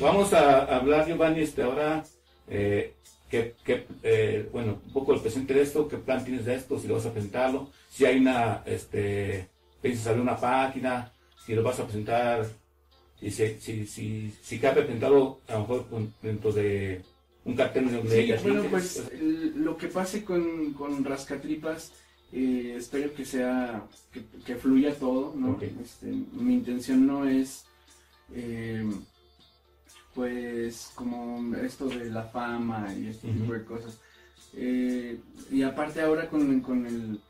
[0.00, 2.04] Vamos a hablar, Giovanni, este, ahora,
[2.48, 2.94] eh,
[3.30, 6.78] qué, qué, eh, bueno, un poco el presente de esto, qué plan tienes de esto,
[6.78, 9.48] si lo vas a presentarlo, si hay una, este,
[9.82, 11.12] piensas abrir una página,
[11.44, 12.46] si lo vas a presentar,
[13.20, 15.86] y si, si, si, si cabe presentado a lo mejor
[16.22, 17.02] dentro de
[17.44, 21.92] un cartel donde Sí, ella bueno, pues el- lo que pase con, con Rascatripas,
[22.32, 25.58] eh, espero que sea, que, que fluya todo, ¿no?
[25.60, 27.64] Este, mi intención no es,
[28.34, 28.90] eh,
[30.14, 34.00] pues, como esto de la fama y este tipo de cosas.
[34.54, 35.18] Eh,
[35.50, 37.20] y aparte ahora con, con el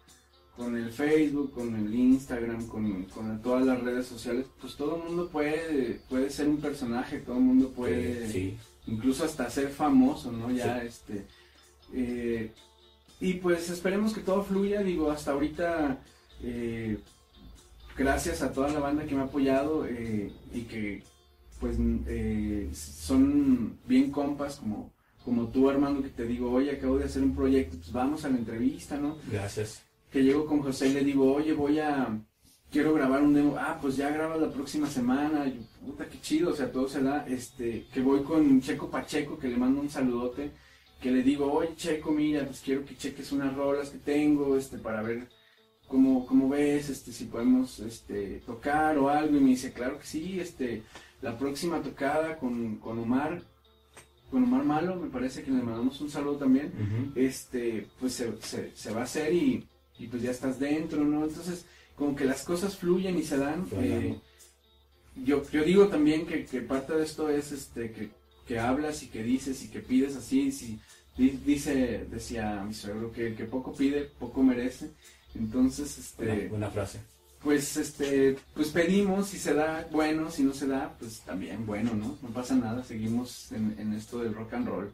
[0.57, 5.05] con el Facebook, con el Instagram, con, con todas las redes sociales, pues todo el
[5.05, 10.31] mundo puede, puede ser un personaje, todo el mundo puede sí, incluso hasta ser famoso,
[10.31, 10.51] ¿no?
[10.51, 11.27] Ya, este,
[13.23, 16.01] y pues esperemos que todo fluya, digo, hasta ahorita,
[16.43, 16.99] eh,
[17.97, 21.05] gracias a toda la banda que me ha apoyado eh, y que,
[21.61, 21.77] pues,
[22.09, 24.91] eh, son bien compas, como,
[25.25, 28.29] como tú, Armando, que te digo, oye, acabo de hacer un proyecto, pues vamos a
[28.29, 29.17] la entrevista, ¿no?
[29.31, 29.85] gracias.
[30.11, 32.21] que llego con José y le digo, oye, voy a,
[32.73, 36.21] quiero grabar un demo, ah, pues ya grabas la próxima semana, y yo, puta, qué
[36.21, 39.81] chido, o sea, todo se da, este, que voy con Checo Pacheco, que le mando
[39.81, 40.51] un saludote,
[41.03, 44.79] que le digo, oye, Checo, mira, pues quiero que cheques unas rolas que tengo, este,
[44.79, 45.29] para ver
[45.89, 50.07] cómo, cómo ves, este, si podemos, este, tocar o algo, y me dice, claro que
[50.07, 50.85] sí, este,
[51.21, 53.43] la próxima tocada con, con Omar,
[54.31, 56.73] con Omar Malo, me parece que le mandamos un saludo también,
[57.17, 59.67] este, pues se, se, se va a hacer y,
[59.99, 61.25] y pues ya estás dentro, ¿no?
[61.25, 63.67] Entonces, como que las cosas fluyen y se dan.
[63.73, 64.19] Eh,
[65.17, 68.11] yo, yo digo también que, que parte de esto es este que,
[68.47, 70.79] que hablas y que dices y que pides así, si
[71.17, 74.91] di- dice, decía mi suegro que el que poco pide, poco merece.
[75.35, 77.01] Entonces, este, Buena, frase.
[77.43, 81.95] pues este, pues pedimos, si se da, bueno, si no se da, pues también bueno,
[81.95, 82.19] ¿no?
[82.23, 84.93] No pasa nada, seguimos en, en esto del rock and roll.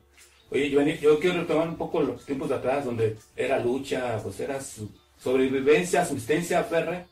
[0.50, 4.38] Oye, Giovanni, yo quiero retomar un poco los tiempos de atrás, donde era lucha, pues
[4.40, 4.88] era su
[5.22, 7.06] sobrevivencia, subsistencia férrea.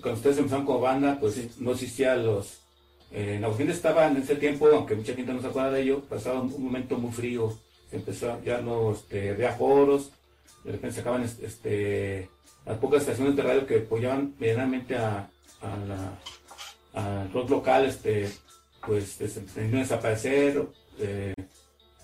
[0.00, 2.58] Cuando ustedes empezaron como banda, pues no existía los...
[3.14, 6.40] Eh, Aguascalientes estaba en ese tiempo, aunque mucha gente no se acuerda de ello, pasaba
[6.40, 7.56] un, momento muy frío.
[7.88, 10.10] Se empezó, ya no este, había foros,
[10.64, 12.28] de repente se acaban este,
[12.66, 15.30] las pocas estaciones de radio que apoyaban medianamente a,
[15.62, 16.18] a la,
[16.92, 18.28] al rock local, este,
[18.84, 20.66] pues se tendrían a desaparecer.
[20.98, 21.34] eh,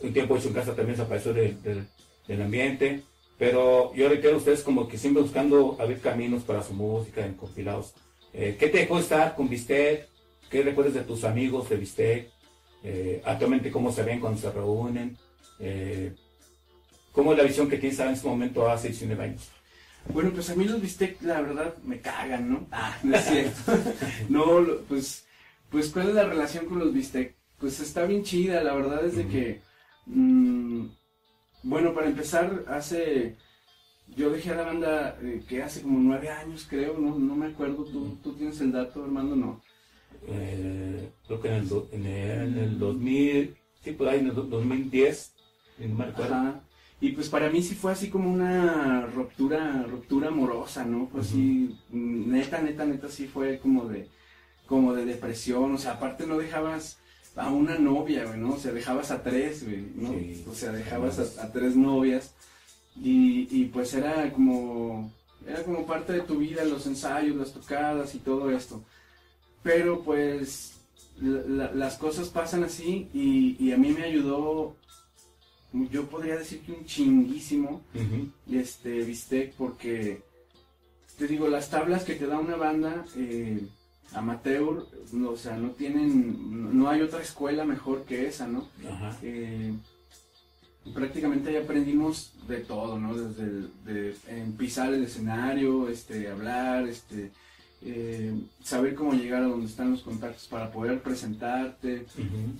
[0.02, 1.86] un tiempo hecho en casa también desapareció del-
[2.40, 3.02] ambiente.
[3.38, 7.34] Pero yo requiero a ustedes como que siempre buscando abrir caminos para su música en
[7.34, 7.94] compilados.
[8.32, 10.09] Eh, ¿Qué te dejó estar con Bistec?
[10.50, 12.30] ¿Qué recuerdas de tus amigos de Bistec?
[12.82, 15.16] Eh, actualmente cómo se ven cuando se reúnen.
[15.60, 16.12] Eh,
[17.12, 19.48] ¿Cómo es la visión que tienes ahora en este momento hace 19 años?
[20.12, 22.66] Bueno, pues a mí los bistec, la verdad, me cagan, ¿no?
[22.72, 23.72] Ah, no es cierto.
[24.28, 24.44] no,
[24.88, 25.26] pues,
[25.70, 27.36] pues, ¿cuál es la relación con los bistec?
[27.58, 29.60] Pues está bien chida, la verdad es de que,
[30.06, 30.86] mm,
[31.62, 33.36] bueno, para empezar, hace,
[34.16, 37.48] yo dejé a la banda eh, que hace como nueve años, creo, no, no me
[37.48, 39.60] acuerdo, ¿Tú, tú tienes el dato, Armando, no.
[40.28, 44.28] Eh, creo que en el, do- en el, en el 2000, sí, por ahí en
[44.28, 45.32] el do- 2010,
[45.78, 46.34] si no me recuerdo.
[46.34, 46.60] Ajá.
[47.00, 51.06] Y pues para mí sí fue así como una ruptura, ruptura amorosa, ¿no?
[51.08, 54.06] Fue así, neta, neta, neta, sí fue como de,
[54.66, 56.98] como de depresión, o sea, aparte no dejabas
[57.36, 58.50] a una novia, güey, ¿no?
[58.54, 60.10] O sea, dejabas a tres, güey, ¿no?
[60.10, 60.44] Sí.
[60.50, 62.34] O sea, dejabas a, a tres novias
[63.02, 65.10] y, y pues era como,
[65.46, 68.84] era como parte de tu vida, los ensayos, las tocadas y todo esto.
[69.62, 70.80] Pero pues
[71.20, 74.74] la- la- las cosas pasan así y, y a mí me ayudó,
[75.90, 77.82] yo podría decir que un chinguísimo,
[78.50, 80.22] este bistec porque
[81.18, 83.60] te digo las tablas que te da una banda eh,
[84.14, 88.66] amateur no, o sea no tienen no hay otra escuela mejor que esa no.
[89.22, 89.72] Eh,
[90.94, 96.88] prácticamente ahí aprendimos de todo no desde el, de, en pisar el escenario este hablar
[96.88, 97.30] este
[97.82, 102.06] eh, saber cómo llegar a donde están los contactos para poder presentarte.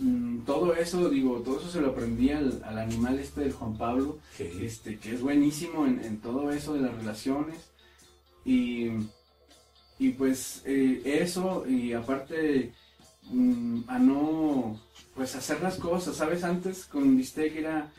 [0.01, 3.77] Mm, todo eso digo todo eso se lo aprendí al, al animal este del Juan
[3.77, 7.57] Pablo este, que es buenísimo en, en todo eso de las relaciones.
[8.45, 8.89] Y,
[9.99, 12.73] y pues eh, eso, y aparte
[13.31, 14.81] mm, a no,
[15.15, 16.43] pues hacer las cosas, ¿sabes?
[16.45, 17.93] Antes con Bistec era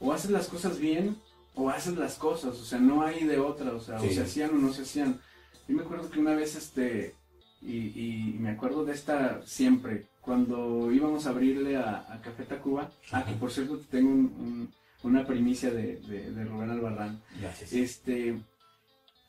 [0.00, 1.16] o haces las cosas bien
[1.56, 4.06] o haces las cosas, o sea, no hay de otra, o sea, Sí.
[4.06, 5.20] o se hacían o no se hacían.
[5.68, 7.14] Yo me acuerdo que una vez, este,
[7.62, 12.90] y, y me acuerdo de esta siempre, cuando íbamos a abrirle a, a Café Tacuba,
[13.12, 14.72] ah, que por cierto tengo un- un-
[15.04, 17.72] una primicia de, de, de Rubén Albarrán, Gracias.
[17.72, 18.36] este,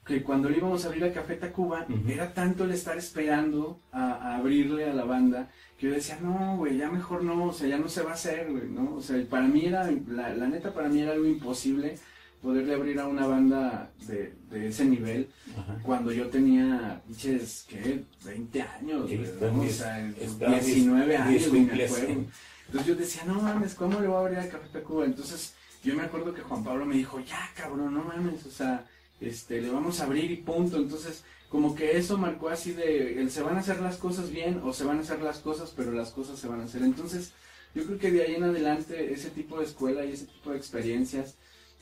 [0.06, 2.10] que cuando le íbamos a abrir a Café Tacuba, Ujú.
[2.10, 6.58] era tanto el estar esperando a, a abrirle a la banda, que yo decía, no,
[6.58, 8.96] güey, ya mejor no, o sea, ya no se va a hacer, güey, ¿no?
[8.96, 12.00] O sea, para mí era, la, la neta, para mí era algo imposible
[12.42, 15.78] poderle abrir a una banda de, de ese nivel Ajá.
[15.84, 18.04] cuando yo tenía, pinches, ¿qué?
[18.26, 19.10] 20 años,
[19.42, 19.62] ¿no?
[19.62, 22.26] o sea, están 19 diez- años, me acuerdo.
[22.68, 25.06] Entonces yo decía, no mames, ¿cómo le voy a abrir a Café Tacuba?
[25.06, 28.86] Entonces yo me acuerdo que Juan Pablo me dijo, ya cabrón, no mames, o sea,
[29.20, 30.78] este, le vamos a abrir y punto.
[30.78, 34.62] Entonces, como que eso marcó así de, el se van a hacer las cosas bien
[34.64, 36.84] o se van a hacer las cosas, pero las cosas se van a hacer.
[36.84, 37.32] Entonces,
[37.76, 40.58] yo creo que de ahí en adelante ese tipo de escuela y ese tipo de
[40.58, 41.36] experiencias,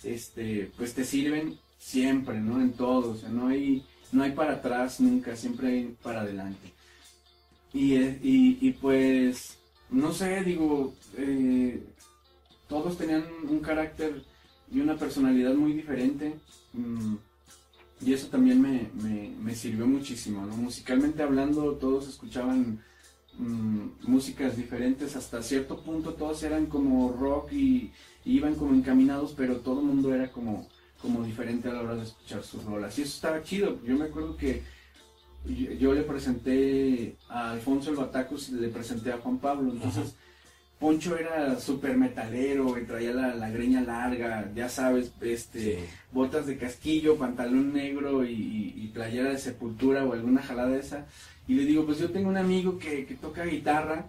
[0.04, 2.62] este, pues te sirven siempre, ¿no?
[2.62, 6.74] En todo, o sea, no hay, no hay para atrás nunca, siempre hay para adelante.
[7.74, 9.58] Y, eh, y, pues,
[9.89, 11.84] no sé, digo, eh,
[12.68, 14.24] todos tenían un carácter
[14.72, 16.36] y una personalidad muy diferente.
[16.74, 17.16] mm,
[18.00, 20.56] y eso también me, me, me sirvió muchísimo, ¿no?
[20.56, 22.84] Musicalmente hablando, todos escuchaban
[23.39, 27.91] mm, músicas diferentes, hasta cierto punto todos eran como rock y,
[28.28, 30.67] y iban como encaminados, pero todo el mundo era como,
[31.01, 32.97] como diferente a la hora de escuchar sus rolas.
[32.99, 33.80] Y eso estaba chido.
[33.86, 34.63] Yo me acuerdo que
[35.45, 39.71] yo, yo le presenté a Alfonso el Batacus y le presenté a Juan Pablo.
[39.71, 40.15] Entonces,
[40.80, 45.80] Poncho era súper metalero, y traía la, la greña larga, ya sabes, este,
[46.11, 51.07] botas de casquillo, pantalón negro y, y- y playera de sepultura o alguna jalada esa.
[51.47, 54.05] Y le digo, pues yo tengo un amigo que, que toca guitarra.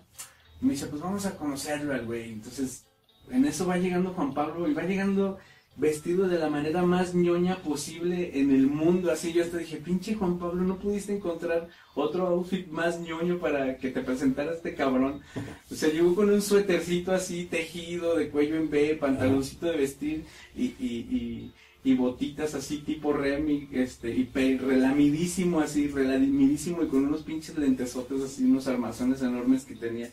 [0.60, 2.32] Y me dice, pues vamos a conocerlo al güey.
[2.32, 2.84] Entonces,
[3.30, 5.38] en eso va llegando Juan Pablo y va llegando
[5.78, 9.10] vestido de la manera más ñoña posible en el mundo.
[9.10, 13.78] Así yo hasta dije, pinche Juan Pablo, ¿no pudiste encontrar otro outfit más ñoño para
[13.78, 15.20] que te presentara este cabrón?
[15.70, 20.24] O sea, llegó con un suétercito así tejido, de cuello en B, pantaloncito de vestir
[20.56, 21.52] y, y, y,
[21.84, 28.22] y botitas así tipo Remy, este, y relamidísimo así, relamidísimo y con unos pinches lentesotes
[28.22, 30.10] así, unos armazones enormes que tenía.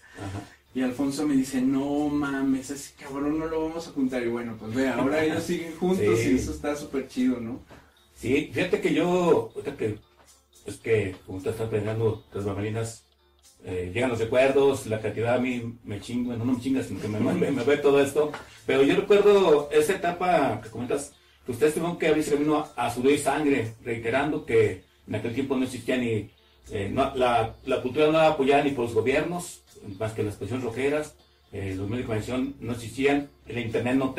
[0.76, 4.21] Y Alfonso me dice, no mames, ese cabrón no lo vamos a juntar.
[4.23, 6.32] Y bueno, pues ve, ahora ellos siguen juntos Sí.
[6.32, 7.59] y eso está súper chido, ¿no?
[8.15, 9.97] Sí, fíjate que yo, que,
[10.65, 13.05] es que como usted está aprendiendo las bambalinas,
[13.63, 16.99] eh, llegan los recuerdos, la creatividad a mí me chingo, no, no me chinga, sino
[17.01, 18.32] que me, me, me ve todo esto.
[18.65, 21.13] Pero yo recuerdo esa etapa que comentas,
[21.45, 25.34] que ustedes tuvieron que abrirse camino a, a sudor y sangre, reiterando que en aquel
[25.34, 26.30] tiempo no existía ni,
[26.71, 29.61] eh, no- la, la cultura no era apoyada ni por los gobiernos,
[29.99, 31.15] más que las expresiones rojeras,
[31.51, 34.13] eh, los medios de comunicación no existían, el internet no,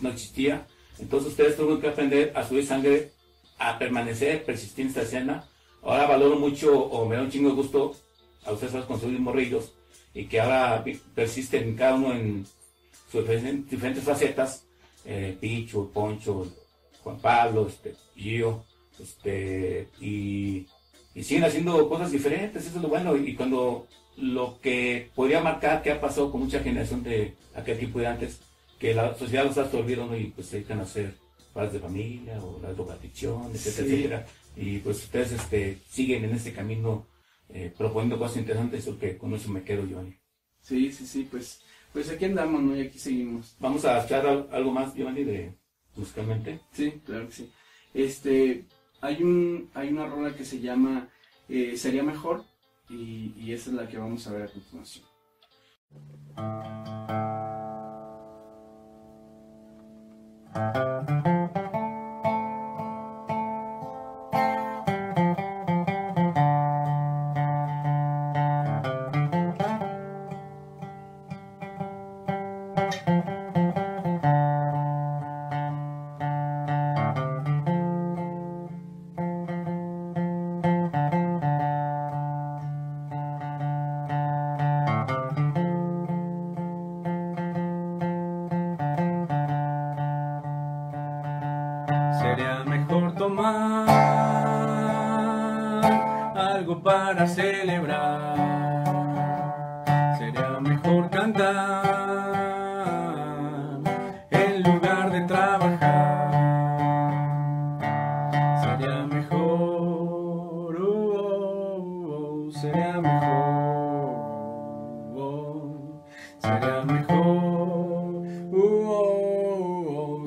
[0.00, 0.66] no, existía.
[0.98, 3.12] Entonces ustedes tuvieron que aprender a subir sangre,
[3.58, 5.48] a permanecer, persistir en esta escena.
[5.82, 7.94] Ahora valoro mucho, o me da un chingo de gusto,
[8.44, 9.72] a ustedes a construir morrillos,
[10.14, 10.84] y que ahora
[11.14, 12.46] persisten cada uno en
[13.10, 14.64] sus diferen- diferentes facetas,
[15.04, 16.46] eh, Picho, Poncho,
[17.02, 18.64] Juan Pablo, este, Gio,
[19.00, 20.66] este, y,
[21.14, 23.86] y siguen haciendo cosas diferentes, eso es lo bueno, y cuando
[24.22, 28.38] lo que podría marcar que ha pasado con mucha generación de aquel tipo de antes,
[28.78, 31.14] que la sociedad los ha absorbido y pues se dedican a hacer
[31.52, 33.94] padres de familia o la drogadicción, etcétera, Sí.
[33.94, 34.26] etcétera.
[34.56, 37.06] Y pues ustedes este, siguen en este camino
[37.48, 40.02] eh, proponiendo cosas interesantes, porque con eso me quedo yo.
[40.60, 41.60] Sí, sí, sí, pues,
[41.92, 42.76] pues aquí andamos, ¿no?
[42.76, 43.54] Y aquí seguimos.
[43.58, 45.52] Vamos a al- algo más, Giovanni, de
[45.96, 46.60] musicalmente.
[46.72, 47.50] Sí, claro que sí.
[47.92, 48.64] Este,
[49.00, 51.08] hay un, hay una rola que se llama
[51.48, 52.44] eh, Sería Mejor
[52.92, 55.04] y, esa es la que vamos a ver a continuación.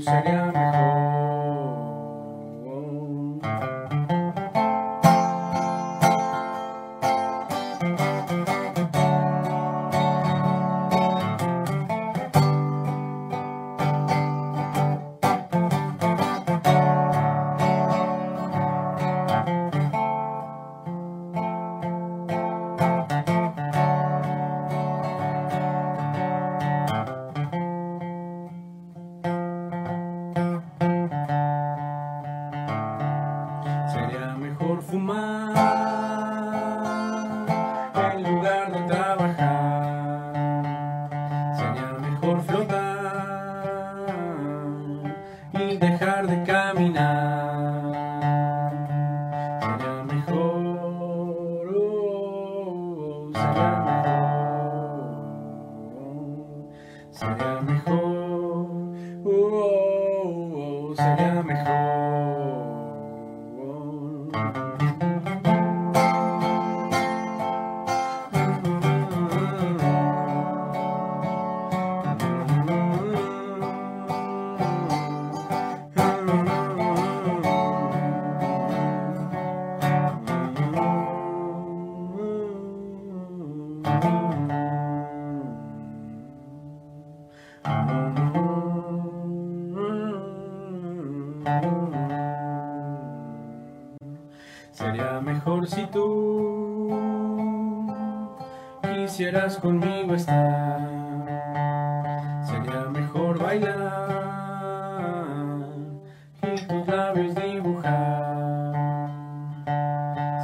[0.07, 0.44] Oh,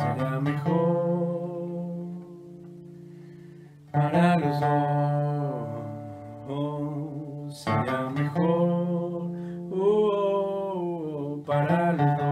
[0.01, 0.81] Sería mejor
[3.91, 4.59] para los
[6.47, 7.63] dos.
[7.63, 9.31] Sería mejor
[9.71, 12.31] oh, para los dos.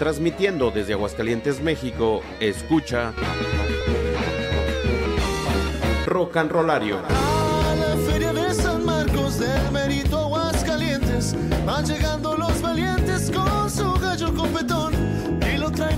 [0.00, 3.12] Transmitiendo desde Aguascalientes, México, escucha
[6.06, 7.35] Rock and Rollario.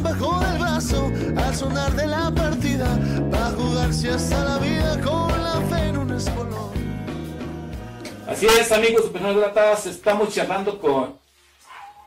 [0.08, 2.98] Bajo del brazo al sonar de la partida
[3.32, 6.70] va a jugarse hasta la vida con la fe en un espolón.
[8.26, 11.18] Así es, amigos de Personas Gratas, estamos charlando con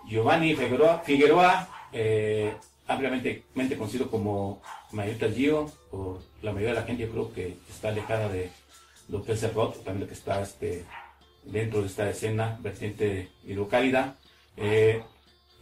[0.07, 2.53] Giovanni Figueroa, Figueroa eh,
[2.87, 7.57] ampliamente mente conocido como Mayota Gio, por la mayoría de la gente yo creo que
[7.69, 8.49] está alejada de
[9.09, 10.85] lo que es el rock, también lo que está este,
[11.43, 14.15] dentro de esta escena vertiente hidrocálida.
[14.57, 15.03] Eh,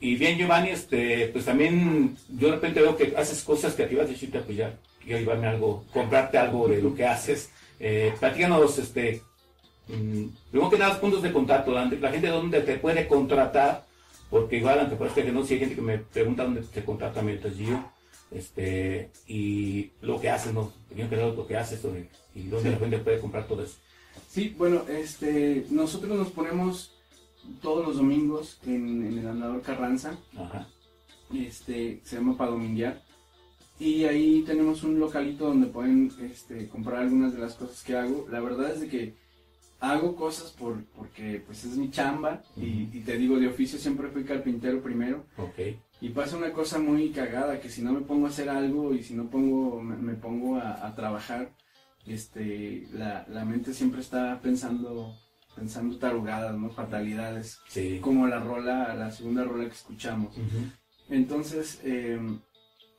[0.02, 4.16] y bien, Giovanni, este, pues también yo de repente veo que haces cosas creativas de
[4.16, 7.50] chita, pues ya quiero llevarme algo, comprarte algo de lo que haces.
[7.80, 9.22] Eh, platícanos, este,
[9.88, 13.86] mm, primero que nada, puntos de contacto, donde- la gente donde te puede contratar,
[14.30, 17.22] porque igual, aunque parezca que no, si hay gente que me pregunta dónde te contrata
[17.22, 17.92] mientras Gio,
[18.32, 20.72] este, y lo que haces, ¿no?
[20.88, 21.80] Primero que nada, lo que haces,
[22.36, 22.76] y dónde Sí.
[22.76, 23.76] la gente puede comprar todo eso.
[24.30, 26.92] Sí, bueno, este, nosotros nos ponemos
[27.62, 30.68] todos los domingos en, en el Andador Carranza, Ajá.
[31.34, 33.02] este, se llama Padominguear,
[33.80, 38.28] y ahí tenemos un localito donde pueden este, comprar algunas de las cosas que hago.
[38.30, 39.16] La verdad es de que
[39.80, 44.10] hago cosas por, porque pues es mi chamba, y, y te digo, de oficio siempre
[44.10, 45.78] fui carpintero primero, Ok.
[46.02, 49.04] y pasa una cosa muy cagada, que si no me pongo a hacer algo y
[49.04, 51.54] si no pongo, me, me pongo a, a trabajar,
[52.06, 55.14] este, la, la mente siempre está pensando,
[55.60, 56.70] pensando tarugadas, ¿no?
[56.72, 58.00] Fatalidades, Sí.
[58.02, 60.36] como la rola, la segunda rola que escuchamos.
[61.10, 62.20] Entonces, eh,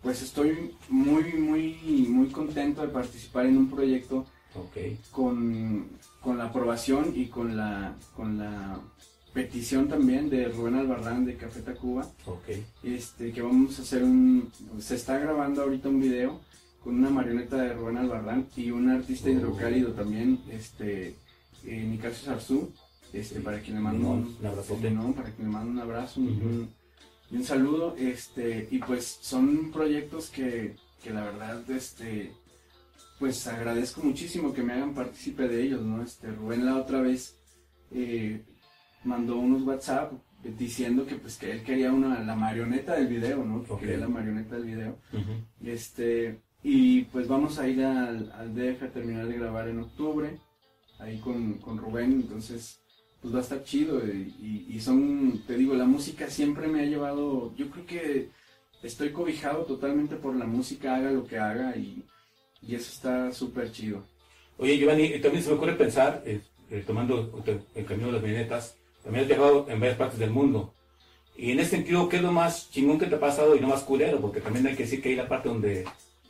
[0.02, 1.76] pues estoy muy, muy,
[2.10, 4.26] muy contento de participar en un proyecto
[4.56, 4.78] ok,
[5.12, 5.88] con,
[6.22, 8.80] con la aprobación y con la, con la
[9.34, 12.50] petición también de Rubén Albarrán de Café Tacuba, ok,
[12.84, 16.42] este, que vamos a hacer un, se está grabando ahorita un video
[16.84, 19.34] con una marioneta de Rubén Albarrán y un artista Oh.
[19.34, 21.16] hidrocálido también, este,
[21.64, 22.72] eh, Nicasio Sarzú,
[23.14, 23.42] este, Sí.
[23.42, 24.36] para quien le mando un.
[24.82, 26.70] Limón, para quien le mando un abrazo un,
[27.32, 32.34] y un saludo, este, y pues son proyectos que, que la verdad, este,
[33.20, 36.04] pues agradezco muchísimo que me hagan partícipe de ellos, ¿no?
[36.04, 37.38] Este, Rubén la otra vez
[37.92, 38.44] eh,
[39.06, 40.12] mandó unos WhatsApp
[40.44, 43.64] diciendo que pues que él quería una, la marioneta del video, ¿no?
[43.64, 44.98] Que quería la marioneta del video.
[45.64, 50.38] Este, y pues vamos a ir al, al DF a terminar de grabar en octubre,
[51.00, 52.81] ahí con, con Rubén, entonces
[53.22, 56.82] pues va a estar chido y, y- y son, te digo, la música siempre me
[56.82, 58.30] ha llevado, yo creo que
[58.84, 62.04] estoy cobijado totalmente por la música, haga lo que haga y,
[62.68, 64.04] y eso está súper chido.
[64.58, 66.42] Oye, Giovanni, también se me ocurre pensar, eh,
[66.72, 67.44] eh, tomando
[67.76, 70.74] el camino de las camionetas, también has viajado en varias partes del mundo.
[71.38, 73.68] Y en ese sentido, ¿qué es lo más chingón que te ha pasado y no
[73.70, 74.20] más culero?
[74.20, 75.86] Porque también hay que decir que hay la parte donde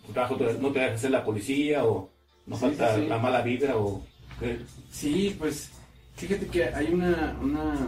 [0.06, 2.10] tu trabajo no te deja hacer la policía o
[2.46, 3.08] no Sí, falta sí, sí.
[3.08, 4.02] la mala vibra o...
[4.40, 4.60] ¿qué?
[4.92, 5.72] Sí, pues
[6.22, 7.88] fíjate que hay una, una,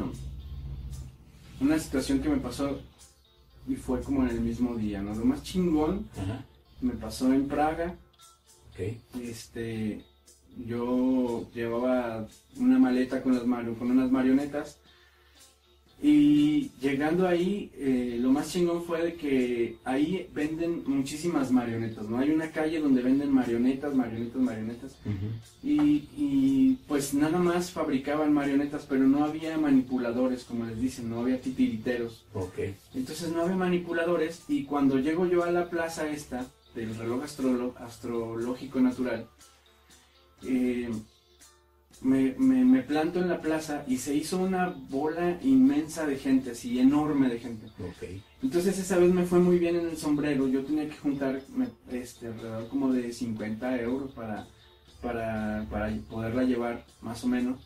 [1.62, 2.82] una situación que me pasó
[3.68, 5.14] y fue como en el mismo día, ¿no?
[5.14, 6.44] Lo más chingón Ajá,
[6.82, 7.96] me pasó en Praga,
[9.22, 10.04] este,
[10.66, 12.28] yo llevaba
[12.58, 14.80] una maleta con, las con unas marionetas
[16.02, 22.18] y llegando ahí, eh, lo más chingón fue de que ahí venden muchísimas marionetas, ¿no?
[22.18, 24.98] Hay una calle donde venden marionetas, marionetas, marionetas.
[25.64, 31.22] Y, y, pues nada más fabricaban marionetas, pero no había manipuladores, como les dicen, no
[31.22, 32.26] había titiriteros.
[32.34, 32.60] Ok.
[32.94, 37.24] Entonces no había manipuladores y cuando llego yo a la plaza esta, del reloj
[37.78, 39.28] astrológico natural,
[40.46, 40.90] eh,
[42.04, 46.52] me, me- me planto en la plaza y se hizo una bola inmensa de gente,
[46.52, 47.68] así enorme de gente.
[48.42, 50.48] Entonces esa vez me fue muy bien en el sombrero.
[50.48, 51.42] Yo tenía que juntar
[51.92, 54.48] este, alrededor como de 50 euros para,
[55.02, 57.60] para, para poderla llevar, más o menos.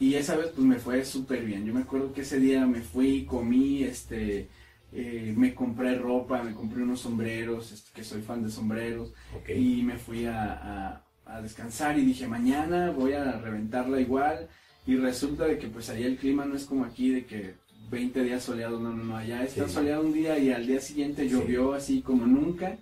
[0.00, 1.64] Y esa vez pues me fue súper bien.
[1.64, 4.48] Yo me acuerdo que ese día me fui, comí, este,
[4.92, 9.12] eh, me compré ropa, me compré unos sombreros, este, que soy fan de sombreros.
[9.36, 9.50] Ok.
[9.56, 14.48] Y me fui a, a- a descansar y dije, mañana voy a reventarla igual.
[14.86, 17.54] Y resulta de que pues allá el clima no es como aquí, de que
[17.90, 19.74] 20 días soleados, no, no, no, allá está Sí.
[19.74, 21.30] soleado un día y al día siguiente Sí.
[21.30, 22.76] llovió así como nunca.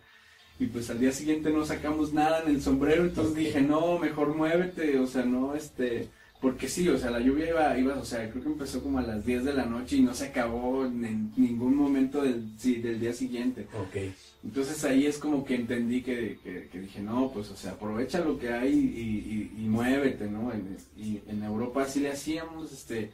[0.58, 4.34] Y pues al día siguiente no sacamos nada en el sombrero, entonces dije, no, mejor
[4.36, 6.08] muévete, o sea, no, este,
[6.42, 9.02] porque sí, o sea, la lluvia iba, iba, o sea, creo que empezó como a
[9.02, 12.98] las 10 de la noche y no se acabó en ningún momento del, sí, del
[13.00, 13.68] día siguiente.
[13.80, 14.12] Ok.
[14.44, 18.18] Entonces ahí es como que entendí que, que- que dije, no, pues, o sea, aprovecha
[18.24, 20.52] lo que hay y, y- y muévete, ¿no?
[20.52, 23.12] En- y en Europa así le hacíamos, este,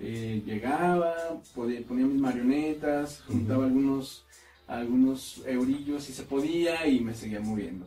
[0.00, 1.14] eh, llegaba,
[1.54, 4.24] podía- ponía mis marionetas, juntaba algunos,
[4.66, 7.86] algunos eurillos si se podía y me seguía moviendo.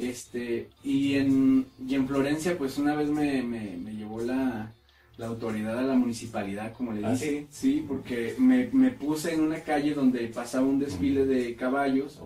[0.00, 4.72] Este, y en, y en Florencia, pues una vez me, me, me llevó la,
[5.18, 7.46] la autoridad a la municipalidad, como le ¿Ah, dije.
[7.50, 12.18] sí, porque me, me puse en una calle donde pasaba un desfile de caballos,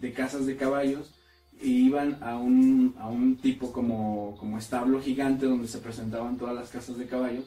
[0.00, 1.14] de casas de caballos,
[1.62, 6.54] y iban a un, a un tipo como, como establo gigante donde se presentaban todas
[6.54, 7.44] las casas de caballos.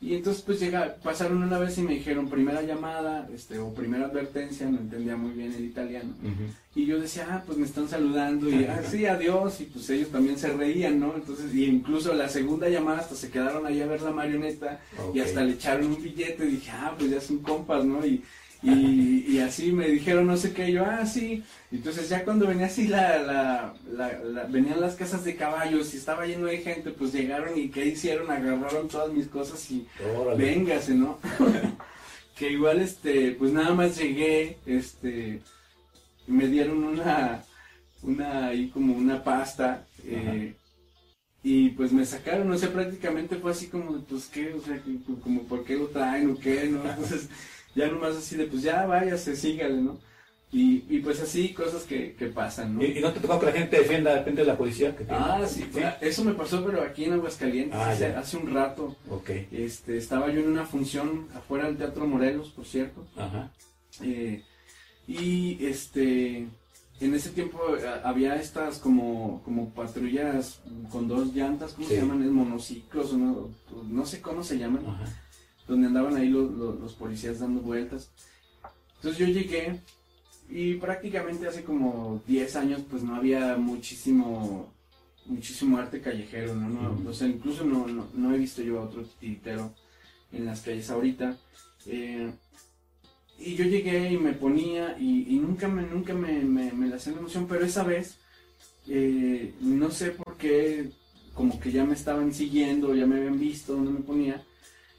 [0.00, 4.06] Y entonces pues llega, pasaron una vez y me dijeron primera llamada, este, o primera
[4.06, 6.12] advertencia, no entendía muy bien el italiano.
[6.74, 10.10] Y yo decía, ah, pues me están saludando y, ah, sí, adiós, y pues ellos
[10.10, 11.14] también se reían, ¿no?
[11.14, 14.80] Entonces, y incluso la segunda llamada hasta se quedaron ahí a ver la marioneta
[15.14, 18.04] y hasta le echaron un billete y dije, ah, pues ya son compas, ¿no?
[18.04, 18.22] Y,
[18.62, 21.44] y, y así me dijeron no sé qué, yo, ah, sí.
[21.70, 25.96] Entonces ya cuando venía así la, la, la- la- venían las casas de caballos y
[25.98, 28.30] estaba lleno de gente, pues llegaron y ¿qué hicieron?
[28.30, 29.86] Agarraron todas mis cosas y
[30.16, 30.44] Órale.
[30.44, 31.18] véngase, ¿no?
[32.36, 35.40] que igual, este, pues nada más llegué, este,
[36.26, 37.42] me dieron una,
[38.02, 40.54] una, ahí como una pasta, eh,
[41.42, 44.80] y pues me sacaron, o sea, prácticamente fue así como, de, pues qué, o sea,
[45.22, 46.82] como por qué lo traen o qué, ¿no?
[46.90, 47.28] Entonces,
[47.78, 49.98] ya nomás así de, pues ya váyase, sígale, ¿no?
[50.50, 52.82] Y, y pues así, cosas que, que pasan, ¿no?
[52.82, 54.96] ¿Y, y no te tocó que la gente defienda de repente de la policía?
[54.96, 55.66] Que te- Ah, sí,
[56.00, 58.96] eso me pasó, pero aquí en Aguascalientes, Ah, hace, un rato.
[59.10, 59.28] Ok.
[59.52, 63.06] Este, estaba yo en una función afuera del Teatro Morelos, por cierto.
[63.16, 63.52] Ajá.
[64.02, 64.42] eh,
[65.06, 66.46] y este,
[67.00, 70.60] en ese tiempo eh, había estas como, como patrullas
[70.90, 71.94] con dos llantas, ¿cómo Sí.
[71.94, 72.22] se llaman?
[72.22, 73.48] Es monociclos, no,
[73.88, 75.04] no sé cómo se llaman, Ajá.
[75.68, 78.10] Donde andaban ahí los, los, los policías dando vueltas.
[78.96, 79.80] Entonces yo llegué
[80.50, 84.72] y prácticamente hace como 10 años pues no había muchísimo
[85.26, 86.68] muchísimo arte callejero, ¿no?
[86.68, 89.74] no o sea, incluso no, no, no he visto yo a otro titiritero
[90.32, 91.36] en las calles ahorita.
[91.86, 92.32] Eh,
[93.38, 96.96] y yo llegué y me ponía y, y nunca me nunca me, me, me la
[96.96, 98.16] hacía la emoción, pero esa vez
[98.88, 100.90] eh, no sé por qué
[101.34, 104.42] como que ya me estaban siguiendo, ya me habían visto donde me ponía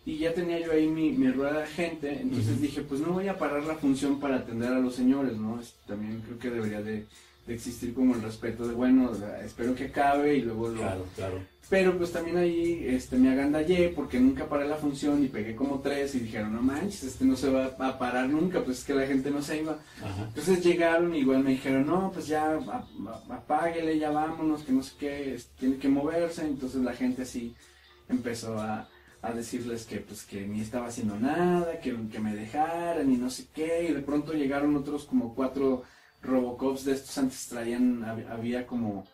[0.09, 3.27] y ya tenía yo ahí mi, mi rueda de gente, entonces dije, pues no voy
[3.27, 5.59] a parar la función para atender a los señores, ¿no?
[5.85, 7.05] También creo que debería de,
[7.45, 9.11] de existir como el respeto de, bueno,
[9.45, 10.79] espero que acabe y luego lo...
[10.79, 11.39] Claro, claro.
[11.69, 15.79] Pero pues también ahí este, me agandallé porque nunca paré la función y pegué como
[15.79, 18.95] tres y dijeron, no manches, este no se va a parar nunca, pues es que
[18.95, 19.77] la gente no se iba.
[20.03, 20.23] Ajá.
[20.27, 22.57] Entonces llegaron y igual me dijeron, no, pues ya
[23.29, 26.41] apáguele, ya vámonos, que no sé qué, tiene que moverse.
[26.41, 27.53] Entonces la gente así
[28.09, 28.89] empezó a,
[29.21, 33.29] a decirles que pues que ni estaba haciendo nada, que, que me dejaran y no
[33.29, 33.87] sé qué.
[33.89, 35.83] Y de pronto llegaron otros como cuatro
[36.21, 39.05] Robocops de estos antes traían, hab- había como,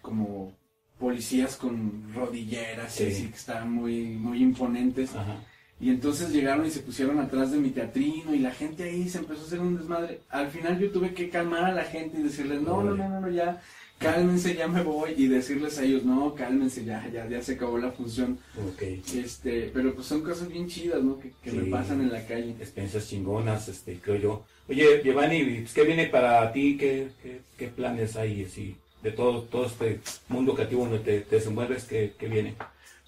[0.00, 0.52] como
[0.98, 3.04] policías con rodilleras Sí.
[3.04, 5.14] y así que estaban muy, muy imponentes.
[5.14, 5.36] Ajá.
[5.80, 9.18] Y entonces llegaron y se pusieron atrás de mi teatrino y la gente ahí se
[9.18, 10.22] empezó a hacer un desmadre.
[10.28, 13.20] Al final yo tuve que calmar a la gente y decirles, no, no, no, no,
[13.20, 13.60] no, ya,
[13.98, 15.14] cálmense, ya me voy.
[15.16, 18.38] Y decirles a ellos, no, cálmense, ya, ya, ya se acabó la función.
[19.14, 21.18] Este, pero pues son cosas bien chidas, ¿no?
[21.18, 21.56] Que, que Sí.
[21.56, 22.50] me pasan en la calle.
[22.60, 24.44] experiencias chingonas, este, creo yo.
[24.68, 26.76] Oye, Giovanni, pues, ¿qué viene para ti?
[26.78, 31.36] ¿Qué, qué, qué planes hay así, de todo, todo este mundo creativo donde te, te
[31.36, 31.84] desenvuelves?
[31.84, 32.54] ¿qué, qué viene?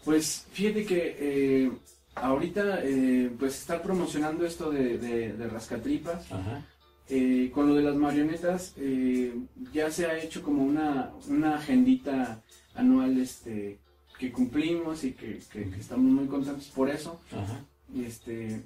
[0.04, 1.70] Pues fíjate que eh,
[2.14, 6.64] ahorita eh, pues estar promocionando esto de, de, de rascatripas, Ajá.
[7.10, 9.34] Eh, con lo de las marionetas eh,
[9.72, 12.42] ya se ha hecho como una, una agendita
[12.74, 13.78] anual este,
[14.18, 17.20] que cumplimos y que, que- que estamos muy contentos por eso.
[17.32, 17.64] Ajá.
[17.96, 18.62] Este,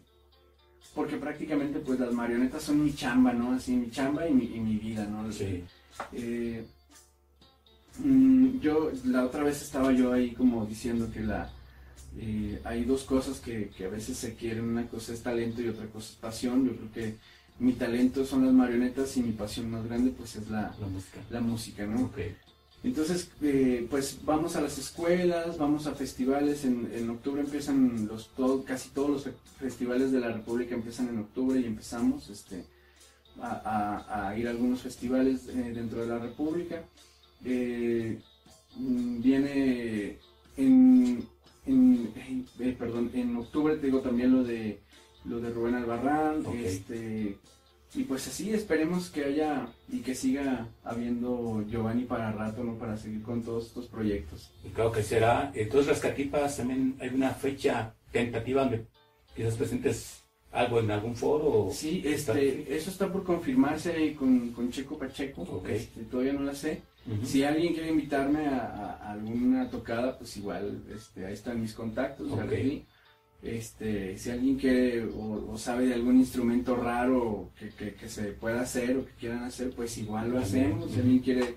[0.95, 3.53] porque prácticamente pues las marionetas son mi chamba, ¿no?
[3.53, 5.32] Así mi chamba y mi, y mi vida, ¿no?
[5.32, 5.64] Sí.
[6.12, 6.64] Eh,
[7.99, 11.51] mm, yo la otra vez estaba yo ahí como diciendo que la
[12.18, 15.68] eh, hay dos cosas que, que a veces se quieren, una cosa es talento y
[15.68, 16.64] otra cosa es pasión.
[16.66, 17.16] Yo creo que
[17.59, 21.20] mi talento son las marionetas y mi pasión más grande pues es la, La música.
[21.30, 22.07] la música, ¿no?
[22.07, 22.18] Ok.
[22.82, 26.64] Entonces, eh, pues vamos a las escuelas, vamos a festivales.
[26.66, 31.09] En, en octubre empiezan los todo, casi todos los fe- festivales de la República empiezan
[31.09, 32.64] en octubre y empezamos este,
[33.40, 33.52] a,
[34.05, 36.82] a- a ir a algunos festivales eh, dentro de la República.
[37.42, 38.20] Eh,
[38.76, 40.18] mm, viene
[40.59, 41.26] en,
[41.64, 42.12] en,
[42.78, 44.80] perdón, en octubre te digo también lo de
[45.24, 47.38] lo de Rubén Albarrán, este
[47.96, 52.74] y pues así esperemos que haya y que siga habiendo Giovanni para rato, ¿no?
[52.76, 54.50] Para seguir con todos estos proyectos.
[54.64, 55.52] Y claro que será.
[55.54, 58.86] Entonces, las catipas también hay una fecha tentativa donde
[59.36, 61.66] quizás presentes algo en algún foro.
[61.66, 65.68] o- Sí, este, eso está por confirmarse con, con Checo Pacheco, Ok.
[65.68, 66.82] este, todavía no la sé.
[67.22, 72.28] Si alguien quiere invitarme a, a- alguna tocada, pues igual, este, ahí están mis contactos,
[72.28, 72.50] ya Ok.
[72.50, 72.84] los di.
[73.45, 78.32] Este, si alguien quiere o, o sabe de algún instrumento raro que, que- que se
[78.32, 80.90] pueda hacer o que quieran hacer, pues igual lo hacemos.
[80.90, 81.55] Si alguien quiere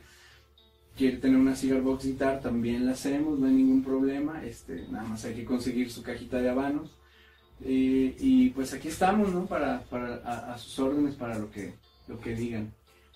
[0.98, 4.44] quiere tener una cigar box guitar, también la hacemos, no hay ningún problema.
[4.44, 6.90] Este, nada más hay que conseguir su cajita de habanos.
[7.64, 9.46] Eh, y pues aquí estamos, ¿no?
[9.46, 11.74] Para, para a, a sus órdenes, para lo que,
[12.08, 12.74] lo que digan.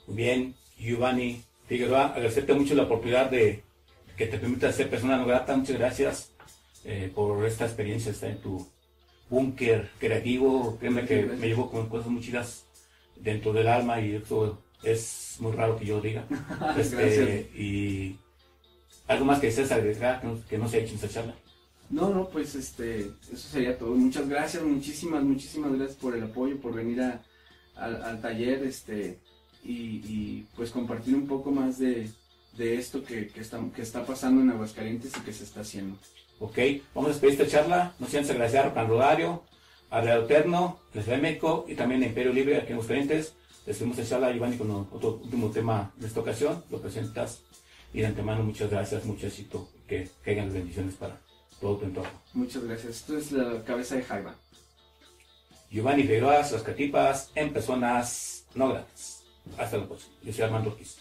[0.08, 3.64] Muy bien, Giovanni Figueroa, agradecerte mucho la oportunidad de
[4.16, 5.56] que te permita ser persona no grata.
[5.58, 6.31] Muchas gracias
[6.86, 8.68] eh, por esta experiencia, estar en tu
[9.30, 10.78] búnker creativo.
[10.80, 11.40] Créeme que Gracias.
[11.40, 12.66] me llevo con cosas muy chidas
[13.16, 16.26] dentro del alma y eso es muy raro que yo diga.
[16.78, 18.18] Este, y
[19.08, 21.36] algo más que desees agregar que no, que no se ha hecho en esta charla.
[21.90, 23.94] No, no, pues este, eso sería todo.
[23.96, 27.22] Muchas gracias, muchísimas, muchísimas gracias por el apoyo, por venir a,
[27.76, 29.20] al, al taller, este,
[29.64, 32.10] y, y, pues compartir un poco más de,
[32.58, 35.98] de esto que, que, está, que está pasando en Aguascalientes y que se está haciendo.
[36.42, 36.58] Ok,
[36.96, 37.94] vamos a despedir esta charla.
[38.00, 39.44] No sin antes agradecer a Pan Rodario,
[39.92, 43.36] a Real de México y también a Imperio Libre aquí en los clientes.
[43.64, 46.64] Despedimos esta charla, Giovanni, con otro último tema de esta ocasión.
[46.72, 47.44] Lo presentas
[47.94, 49.70] y de antemano muchas gracias, mucho éxito.
[49.88, 51.22] Que caigan las bendiciones para
[51.60, 52.10] todo tu entorno.
[52.34, 52.96] Muchas gracias.
[52.96, 54.34] Esto es la cabeza de Jaiba.
[55.70, 59.26] Giovanni Figueroa, las catipas en personas no gratas.
[59.60, 60.16] Hasta la próxima.
[60.24, 61.01] Yo soy Armando Ortiz.